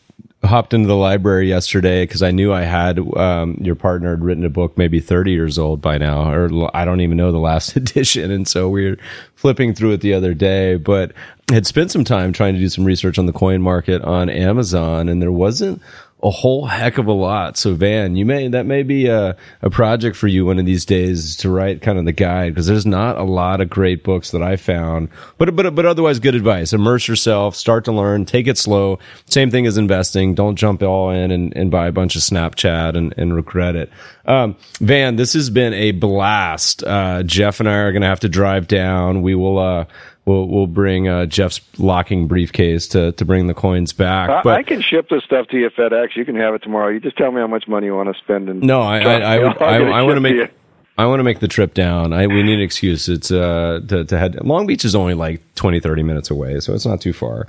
[0.44, 4.44] hopped into the library yesterday because I knew I had um, your partner had written
[4.44, 7.76] a book maybe 30 years old by now, or i don't even know the last
[7.76, 8.96] edition, and so we were
[9.34, 10.76] flipping through it the other day.
[10.76, 11.12] But
[11.50, 15.08] had spent some time trying to do some research on the coin market on Amazon,
[15.08, 15.82] and there wasn't
[16.24, 17.58] a whole heck of a lot.
[17.58, 20.86] So Van, you may that may be a, a project for you one of these
[20.86, 24.30] days to write kind of the guide because there's not a lot of great books
[24.30, 25.10] that I found.
[25.36, 26.72] But but but otherwise good advice.
[26.72, 28.98] Immerse yourself, start to learn, take it slow.
[29.26, 30.34] Same thing as investing.
[30.34, 33.90] Don't jump all in and, and buy a bunch of Snapchat and, and regret it.
[34.24, 36.82] Um, Van, this has been a blast.
[36.82, 39.20] Uh, Jeff and I are gonna have to drive down.
[39.20, 39.84] We will uh
[40.24, 44.30] we'll we'll bring uh, Jeff's locking briefcase to to bring the coins back.
[44.30, 46.16] I, but I can ship this stuff to you FedEx.
[46.16, 46.88] You can have it tomorrow.
[46.88, 48.48] You just tell me how much money you want to spend.
[48.48, 50.50] And no, I I I, I, I want to make.
[50.96, 52.12] I want to make the trip down.
[52.12, 53.08] I we need an excuse.
[53.08, 56.72] It's uh to, to head Long Beach is only like 20 30 minutes away, so
[56.72, 57.48] it's not too far.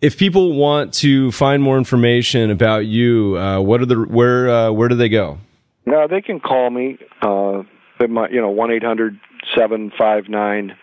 [0.00, 4.72] If people want to find more information about you, uh, what are the where uh,
[4.72, 5.38] where do they go?
[5.86, 6.98] No, they can call me.
[7.22, 7.62] Uh,
[7.98, 9.20] they might, you know, one eight hundred
[9.54, 10.74] seven five nine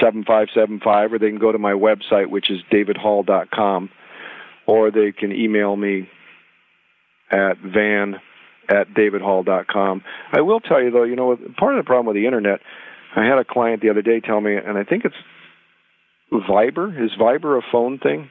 [0.00, 3.90] seven five seven five, or they can go to my website, which is davidhall.com,
[4.66, 6.08] or they can email me
[7.30, 8.16] at van
[8.68, 10.02] at davidhall.com.
[10.32, 12.60] I will tell you though, you know, part of the problem with the internet,
[13.14, 15.14] I had a client the other day tell me, and I think it's
[16.32, 17.04] Viber.
[17.04, 18.30] Is Viber a phone thing?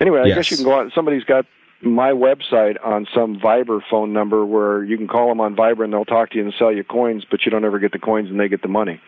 [0.00, 0.36] Anyway, I Yes.
[0.36, 0.90] guess you can go on.
[0.94, 1.46] Somebody's got
[1.82, 5.92] my website on some Viber phone number where you can call them on Viber and
[5.92, 8.30] they'll talk to you and sell you coins, but you don't ever get the coins
[8.30, 9.00] and they get the money.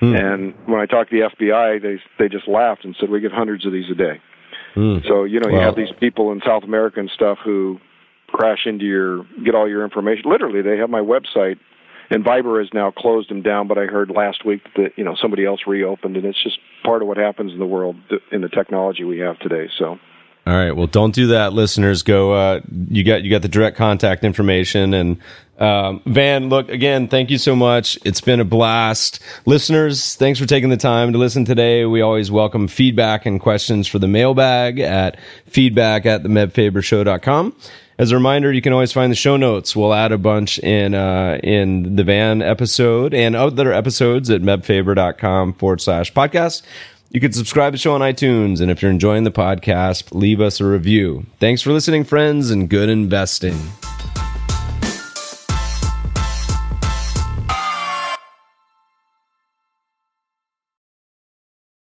[0.00, 0.14] Hmm.
[0.14, 3.32] And when I talked to the FBI, they they just laughed and said we get
[3.32, 4.20] hundreds of these a day.
[4.74, 4.98] Hmm.
[5.06, 7.78] So you know you have these people in South America and stuff who
[8.28, 10.30] crash into your get all your information.
[10.30, 11.58] Literally, they have my website,
[12.08, 13.68] and Viber has now closed them down.
[13.68, 17.02] But I heard last week that you know somebody else reopened, and it's just part
[17.02, 17.96] of what happens in the world
[18.32, 19.68] in the technology we have today.
[19.78, 19.98] So.
[20.46, 20.72] All right.
[20.72, 22.02] Well, don't do that, listeners.
[22.02, 22.32] Go.
[22.32, 25.18] Uh, you got you got the direct contact information and
[25.58, 26.48] um, Van.
[26.48, 27.06] Look again.
[27.08, 27.98] Thank you so much.
[28.04, 30.16] It's been a blast, listeners.
[30.16, 31.84] Thanks for taking the time to listen today.
[31.84, 37.54] We always welcome feedback and questions for the mailbag at feedback at the mebfabershow.com.
[37.98, 39.76] As a reminder, you can always find the show notes.
[39.76, 45.52] We'll add a bunch in uh, in the Van episode and other episodes at mebfaber.com
[45.52, 46.62] forward slash podcast.
[47.12, 50.40] You can subscribe to the show on iTunes, and if you're enjoying the podcast, leave
[50.40, 51.26] us a review.
[51.40, 53.58] Thanks for listening, friends, and good investing.